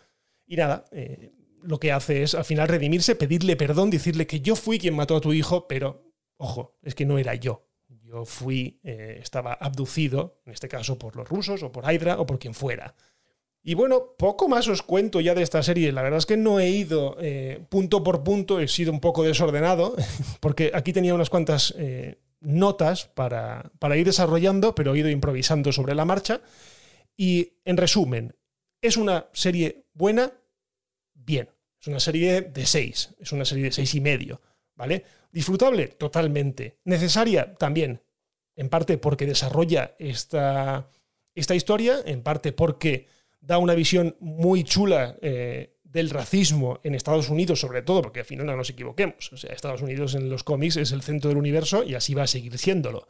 Y 0.47 0.57
nada, 0.57 0.85
eh, 0.93 1.33
lo 1.63 1.79
que 1.79 1.93
hace 1.93 2.23
es 2.23 2.35
al 2.35 2.45
final 2.45 2.69
redimirse, 2.69 3.15
pedirle 3.15 3.57
perdón, 3.57 3.91
decirle 3.91 4.27
que 4.27 4.41
yo 4.41 4.57
fui 4.57 4.79
quien 4.79 4.95
mató 4.95 5.17
a 5.17 5.21
tu 5.21 5.33
hijo, 5.33 5.67
pero 5.69 6.13
ojo, 6.37 6.77
es 6.83 6.95
que 6.95 7.07
no 7.07 7.19
era 7.19 7.35
yo. 7.35 7.67
Yo 8.03 8.25
fui, 8.25 8.81
eh, 8.85 9.19
estaba 9.21 9.55
abducido, 9.55 10.41
en 10.47 10.53
este 10.53 10.69
caso 10.69 10.99
por 10.99 11.17
los 11.17 11.29
rusos 11.29 11.63
o 11.63 11.73
por 11.73 11.91
Hydra 11.91 12.21
o 12.21 12.27
por 12.27 12.39
quien 12.39 12.55
fuera. 12.55 12.95
Y 13.66 13.72
bueno, 13.72 14.14
poco 14.18 14.46
más 14.46 14.68
os 14.68 14.83
cuento 14.83 15.22
ya 15.22 15.35
de 15.35 15.42
esta 15.42 15.62
serie. 15.62 15.90
La 15.90 16.03
verdad 16.03 16.18
es 16.18 16.27
que 16.27 16.37
no 16.37 16.61
he 16.61 16.68
ido 16.68 17.16
eh, 17.18 17.64
punto 17.70 18.05
por 18.05 18.22
punto, 18.22 18.61
he 18.61 18.68
sido 18.68 18.92
un 18.92 19.00
poco 19.00 19.24
desordenado, 19.24 19.96
porque 20.40 20.70
aquí 20.74 20.92
tenía 20.92 21.14
unas 21.14 21.31
cuantas 21.31 21.74
eh, 21.79 22.18
notas 22.40 23.07
para, 23.07 23.72
para 23.79 23.96
ir 23.96 24.05
desarrollando, 24.05 24.74
pero 24.74 24.94
he 24.94 24.98
ido 24.98 25.09
improvisando 25.09 25.72
sobre 25.72 25.94
la 25.94 26.05
marcha. 26.05 26.42
Y 27.16 27.55
en 27.64 27.79
resumen, 27.79 28.37
es 28.83 28.98
una 28.98 29.29
serie 29.33 29.87
buena, 29.94 30.31
bien. 31.14 31.48
Es 31.81 31.87
una 31.87 32.00
serie 32.00 32.42
de 32.42 32.66
seis, 32.66 33.14
es 33.18 33.33
una 33.33 33.46
serie 33.46 33.64
de 33.64 33.72
seis 33.72 33.94
y 33.94 34.00
medio, 34.03 34.42
¿vale? 34.74 35.05
Disfrutable, 35.33 35.88
totalmente. 35.88 36.81
Necesaria, 36.85 37.55
también. 37.55 38.03
en 38.57 38.68
parte 38.68 38.98
porque 38.98 39.27
desarrolla 39.27 39.96
esta, 39.98 40.90
esta 41.35 41.55
historia, 41.55 41.96
en 42.05 42.22
parte 42.22 42.53
porque 42.53 43.09
da 43.47 43.59
una 43.59 43.75
visión 43.75 44.17
muy 44.21 44.65
chula 44.65 45.17
eh, 45.21 45.75
del 45.85 46.11
racismo 46.11 46.81
en 46.83 46.95
Estados 46.95 47.29
Unidos, 47.29 47.61
sobre 47.61 47.83
todo, 47.83 48.03
porque 48.03 48.21
al 48.21 48.27
final 48.27 48.47
no 48.47 48.57
nos 48.57 48.71
equivoquemos. 48.71 49.33
O 49.33 49.37
sea, 49.37 49.53
Estados 49.53 49.83
Unidos 49.83 50.15
en 50.15 50.29
los 50.29 50.43
cómics 50.43 50.77
es 50.77 50.93
el 50.93 51.03
centro 51.03 51.29
del 51.29 51.39
universo 51.39 51.85
y 51.85 51.95
así 51.95 52.15
va 52.15 52.25
a 52.25 52.27
seguir 52.27 52.59
siéndolo. 52.59 53.07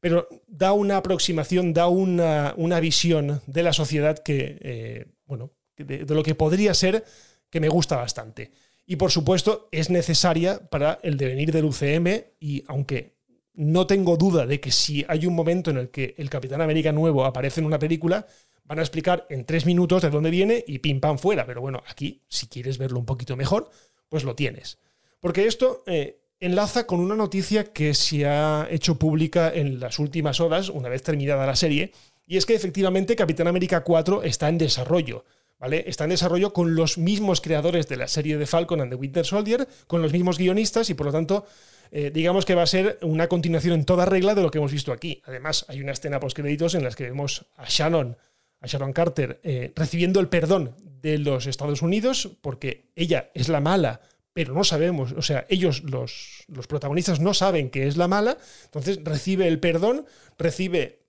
Pero 0.00 0.28
da 0.46 0.72
una 0.72 0.98
aproximación, 0.98 1.72
da 1.72 1.88
una, 1.88 2.80
visión 2.80 3.40
de 3.46 3.62
la 3.62 3.72
sociedad 3.72 4.18
que, 4.18 4.58
eh, 4.60 5.06
bueno, 5.26 5.50
de, 5.76 6.04
lo 6.06 6.22
que 6.22 6.34
podría 6.34 6.74
ser 6.74 7.04
que 7.50 7.60
me 7.60 7.68
gusta 7.68 7.96
bastante. 7.96 8.52
Y 8.86 8.96
por 8.96 9.10
supuesto 9.10 9.68
es 9.72 9.90
necesaria 9.90 10.60
para 10.68 10.98
el 11.02 11.16
devenir 11.16 11.52
del 11.52 11.64
UCM 11.64 12.24
y 12.38 12.64
aunque 12.68 13.13
no 13.54 13.86
tengo 13.86 14.16
duda 14.16 14.46
de 14.46 14.60
que 14.60 14.72
si 14.72 15.04
hay 15.08 15.26
un 15.26 15.34
momento 15.34 15.70
en 15.70 15.78
el 15.78 15.90
que 15.90 16.14
el 16.18 16.30
Capitán 16.30 16.60
América 16.60 16.92
nuevo 16.92 17.24
aparece 17.24 17.60
en 17.60 17.66
una 17.66 17.78
película, 17.78 18.26
van 18.64 18.78
a 18.78 18.82
explicar 18.82 19.26
en 19.30 19.44
tres 19.44 19.66
minutos 19.66 20.02
de 20.02 20.10
dónde 20.10 20.30
viene 20.30 20.64
y 20.66 20.78
pim 20.78 21.00
pam 21.00 21.18
fuera. 21.18 21.46
Pero 21.46 21.60
bueno, 21.60 21.82
aquí, 21.88 22.22
si 22.28 22.48
quieres 22.48 22.78
verlo 22.78 22.98
un 22.98 23.06
poquito 23.06 23.36
mejor, 23.36 23.70
pues 24.08 24.24
lo 24.24 24.34
tienes. 24.34 24.78
Porque 25.20 25.46
esto 25.46 25.82
eh, 25.86 26.20
enlaza 26.40 26.86
con 26.86 27.00
una 27.00 27.14
noticia 27.14 27.72
que 27.72 27.94
se 27.94 28.26
ha 28.26 28.66
hecho 28.70 28.98
pública 28.98 29.52
en 29.54 29.80
las 29.80 29.98
últimas 29.98 30.40
horas, 30.40 30.68
una 30.68 30.88
vez 30.88 31.02
terminada 31.02 31.46
la 31.46 31.56
serie, 31.56 31.92
y 32.26 32.36
es 32.36 32.46
que 32.46 32.54
efectivamente 32.54 33.16
Capitán 33.16 33.48
América 33.48 33.84
4 33.84 34.22
está 34.22 34.48
en 34.48 34.58
desarrollo. 34.58 35.24
Está 35.72 36.04
en 36.04 36.10
desarrollo 36.10 36.52
con 36.52 36.74
los 36.74 36.98
mismos 36.98 37.40
creadores 37.40 37.88
de 37.88 37.96
la 37.96 38.08
serie 38.08 38.36
de 38.36 38.46
Falcon 38.46 38.80
and 38.80 38.90
the 38.90 38.96
Winter 38.96 39.24
Soldier, 39.24 39.66
con 39.86 40.02
los 40.02 40.12
mismos 40.12 40.38
guionistas 40.38 40.90
y 40.90 40.94
por 40.94 41.06
lo 41.06 41.12
tanto 41.12 41.46
eh, 41.90 42.10
digamos 42.12 42.44
que 42.44 42.54
va 42.54 42.62
a 42.62 42.66
ser 42.66 42.98
una 43.02 43.28
continuación 43.28 43.74
en 43.74 43.84
toda 43.84 44.04
regla 44.04 44.34
de 44.34 44.42
lo 44.42 44.50
que 44.50 44.58
hemos 44.58 44.72
visto 44.72 44.92
aquí. 44.92 45.22
Además, 45.26 45.64
hay 45.68 45.80
una 45.80 45.92
escena 45.92 46.20
post 46.20 46.36
créditos 46.36 46.74
en 46.74 46.82
las 46.82 46.96
que 46.96 47.04
vemos 47.04 47.46
a 47.56 47.66
Shannon 47.68 48.16
a 48.60 48.66
Sharon 48.66 48.92
Carter 48.92 49.40
eh, 49.44 49.72
recibiendo 49.76 50.20
el 50.20 50.28
perdón 50.28 50.74
de 51.02 51.18
los 51.18 51.46
Estados 51.46 51.82
Unidos, 51.82 52.30
porque 52.40 52.90
ella 52.96 53.30
es 53.34 53.48
la 53.48 53.60
mala, 53.60 54.00
pero 54.32 54.54
no 54.54 54.64
sabemos, 54.64 55.12
o 55.12 55.22
sea, 55.22 55.46
ellos, 55.50 55.84
los, 55.84 56.44
los 56.48 56.66
protagonistas, 56.66 57.20
no 57.20 57.34
saben 57.34 57.70
que 57.70 57.86
es 57.86 57.96
la 57.96 58.08
mala, 58.08 58.38
entonces 58.64 58.98
recibe 59.04 59.46
el 59.46 59.60
perdón, 59.60 60.06
recibe 60.38 61.03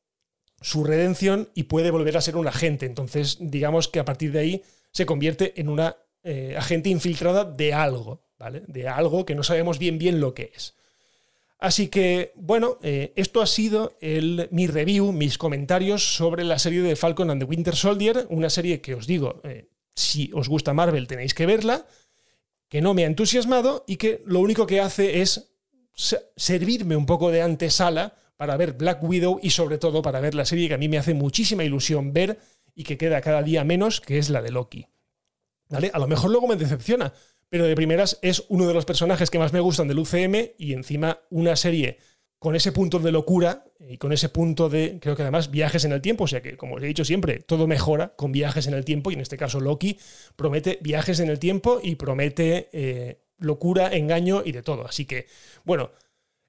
su 0.61 0.83
redención 0.83 1.49
y 1.53 1.63
puede 1.63 1.91
volver 1.91 2.17
a 2.17 2.21
ser 2.21 2.37
un 2.37 2.47
agente. 2.47 2.85
Entonces, 2.85 3.37
digamos 3.39 3.87
que 3.87 3.99
a 3.99 4.05
partir 4.05 4.31
de 4.31 4.39
ahí 4.39 4.63
se 4.91 5.05
convierte 5.05 5.59
en 5.59 5.69
una 5.69 5.97
eh, 6.23 6.55
agente 6.57 6.89
infiltrada 6.89 7.45
de 7.45 7.73
algo, 7.73 8.23
¿vale? 8.39 8.63
De 8.67 8.87
algo 8.87 9.25
que 9.25 9.35
no 9.35 9.43
sabemos 9.43 9.79
bien 9.79 9.97
bien 9.97 10.19
lo 10.19 10.33
que 10.33 10.51
es. 10.55 10.75
Así 11.59 11.87
que, 11.87 12.31
bueno, 12.35 12.77
eh, 12.83 13.13
esto 13.15 13.41
ha 13.41 13.47
sido 13.47 13.97
el, 14.01 14.47
mi 14.51 14.67
review, 14.67 15.11
mis 15.11 15.37
comentarios 15.37 16.15
sobre 16.15 16.43
la 16.43 16.59
serie 16.59 16.81
de 16.81 16.95
Falcon 16.95 17.29
and 17.29 17.41
the 17.41 17.45
Winter 17.45 17.75
Soldier, 17.75 18.27
una 18.29 18.49
serie 18.49 18.81
que 18.81 18.93
os 18.93 19.07
digo, 19.07 19.41
eh, 19.43 19.69
si 19.95 20.29
os 20.33 20.49
gusta 20.49 20.73
Marvel 20.73 21.07
tenéis 21.07 21.33
que 21.33 21.45
verla, 21.45 21.87
que 22.69 22.81
no 22.81 22.93
me 22.93 23.03
ha 23.03 23.07
entusiasmado 23.07 23.85
y 23.87 23.95
que 23.95 24.21
lo 24.25 24.41
único 24.41 24.67
que 24.67 24.81
hace 24.81 25.21
es 25.21 25.55
servirme 25.93 26.95
un 26.95 27.05
poco 27.05 27.31
de 27.31 27.41
antesala 27.41 28.15
para 28.37 28.57
ver 28.57 28.73
Black 28.73 29.03
Widow 29.03 29.39
y 29.41 29.51
sobre 29.51 29.77
todo 29.77 30.01
para 30.01 30.19
ver 30.19 30.35
la 30.35 30.45
serie 30.45 30.67
que 30.67 30.73
a 30.73 30.77
mí 30.77 30.89
me 30.89 30.97
hace 30.97 31.13
muchísima 31.13 31.63
ilusión 31.63 32.13
ver 32.13 32.39
y 32.73 32.83
que 32.83 32.97
queda 32.97 33.21
cada 33.21 33.41
día 33.41 33.63
menos, 33.63 34.01
que 34.01 34.17
es 34.17 34.29
la 34.29 34.41
de 34.41 34.51
Loki. 34.51 34.87
¿Vale? 35.69 35.89
A 35.93 35.99
lo 35.99 36.07
mejor 36.07 36.31
luego 36.31 36.47
me 36.47 36.57
decepciona, 36.57 37.13
pero 37.49 37.65
de 37.65 37.75
primeras 37.75 38.19
es 38.21 38.43
uno 38.49 38.67
de 38.67 38.73
los 38.73 38.85
personajes 38.85 39.29
que 39.29 39.39
más 39.39 39.53
me 39.53 39.59
gustan 39.59 39.87
del 39.87 39.99
UCM 39.99 40.53
y 40.57 40.73
encima 40.73 41.19
una 41.29 41.55
serie 41.55 41.97
con 42.37 42.55
ese 42.55 42.71
punto 42.71 42.99
de 42.99 43.11
locura 43.11 43.65
y 43.79 43.97
con 43.97 44.13
ese 44.13 44.29
punto 44.29 44.69
de, 44.69 44.99
creo 45.01 45.15
que 45.15 45.23
además, 45.23 45.49
viajes 45.49 45.85
en 45.85 45.93
el 45.93 46.01
tiempo. 46.01 46.25
O 46.25 46.27
sea 46.27 46.41
que, 46.41 46.57
como 46.57 46.75
os 46.75 46.83
he 46.83 46.85
dicho 46.85 47.05
siempre, 47.05 47.39
todo 47.39 47.65
mejora 47.65 48.13
con 48.15 48.31
viajes 48.31 48.67
en 48.67 48.73
el 48.73 48.85
tiempo 48.85 49.09
y 49.09 49.15
en 49.15 49.21
este 49.21 49.37
caso 49.37 49.59
Loki 49.59 49.97
promete 50.35 50.77
viajes 50.81 51.19
en 51.19 51.29
el 51.29 51.39
tiempo 51.39 51.79
y 51.81 51.95
promete 51.95 52.69
eh, 52.71 53.21
locura, 53.39 53.87
engaño 53.87 54.43
y 54.45 54.51
de 54.51 54.61
todo. 54.61 54.85
Así 54.85 55.05
que, 55.05 55.27
bueno, 55.63 55.91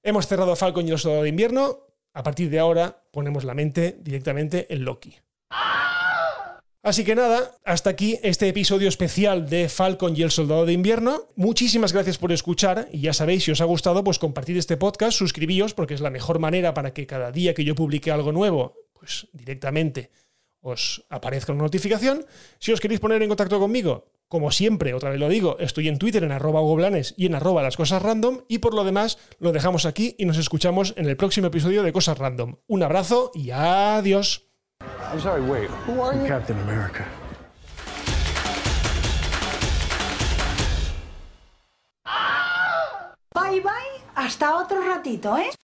hemos 0.07 0.29
cerrado 0.29 0.55
Falcon 0.55 0.87
y 0.87 0.93
el 0.93 0.99
Soldado 0.99 1.25
de 1.25 1.29
Invierno. 1.29 1.81
A 2.15 2.23
partir 2.23 2.49
de 2.49 2.61
ahora 2.61 3.03
ponemos 3.11 3.45
la 3.45 3.55
mente 3.55 3.99
directamente 4.01 4.73
en 4.73 4.85
Loki. 4.85 5.17
Así 6.83 7.05
que 7.05 7.17
nada, 7.17 7.57
hasta 7.65 7.91
aquí 7.91 8.17
este 8.23 8.47
episodio 8.47 8.89
especial 8.89 9.51
de 9.51 9.69
Falcon 9.69 10.17
y 10.17 10.23
el 10.23 10.31
Soldado 10.31 10.65
de 10.65 10.73
Invierno. 10.73 11.29
Muchísimas 11.35 11.93
gracias 11.93 12.17
por 12.17 12.31
escuchar 12.31 12.89
y 12.93 13.01
ya 13.01 13.13
sabéis, 13.13 13.43
si 13.43 13.51
os 13.51 13.61
ha 13.61 13.65
gustado, 13.65 14.05
pues 14.05 14.21
compartid 14.21 14.57
este 14.57 14.77
podcast, 14.77 15.19
suscribíos 15.19 15.75
porque 15.75 15.95
es 15.95 16.01
la 16.01 16.11
mejor 16.11 16.39
manera 16.39 16.73
para 16.73 16.95
que 16.95 17.09
cada 17.09 17.33
día 17.33 17.55
que 17.55 17.65
yo 17.65 17.75
publique 17.75 18.13
algo 18.13 18.31
nuevo, 18.31 18.77
pues 18.93 19.27
directamente 19.33 20.13
os 20.61 21.05
aparezca 21.11 21.53
una 21.53 21.65
notificación. 21.65 22.25
Si 22.61 22.73
os 22.73 22.81
queréis 22.81 23.01
poner 23.01 23.21
en 23.21 23.29
contacto 23.29 23.59
conmigo, 23.59 24.07
como 24.29 24.51
siempre, 24.51 24.93
otra 24.93 25.11
vez 25.11 25.21
lo 25.21 25.29
digo, 25.29 25.57
estoy 25.61 25.89
en 25.89 25.99
Twitter 25.99 26.25
en 26.25 26.33
arroba 26.33 26.61
y 27.17 27.27
en 27.27 27.35
arroba 27.35 27.63
las 27.63 27.77
cosas 27.77 28.03
random 28.03 28.41
y 28.49 28.59
por 28.59 28.75
lo 28.75 28.83
demás 28.85 29.19
lo 29.39 29.53
dejamos 29.53 29.87
aquí 29.87 30.17
y 30.19 30.27
nos 30.27 30.37
escuchamos 30.37 30.95
en 30.97 31.07
el 31.07 31.17
próximo 31.17 31.47
episodio 31.47 31.83
de 31.83 31.93
Cosas 31.93 32.19
Random. 32.19 32.57
Un 32.67 32.83
abrazo 32.83 33.31
y 33.35 33.51
adiós. 33.51 34.49
I'm 35.13 35.21
sorry, 35.21 35.43
wait, 35.43 35.71
who 35.87 36.03
are 36.03 36.19
you? 36.19 36.27
Captain 36.27 36.59
America. 36.61 37.07
Bye 43.33 43.61
bye, 43.61 44.05
hasta 44.17 44.57
otro 44.57 44.83
ratito, 44.83 45.37
¿eh? 45.39 45.51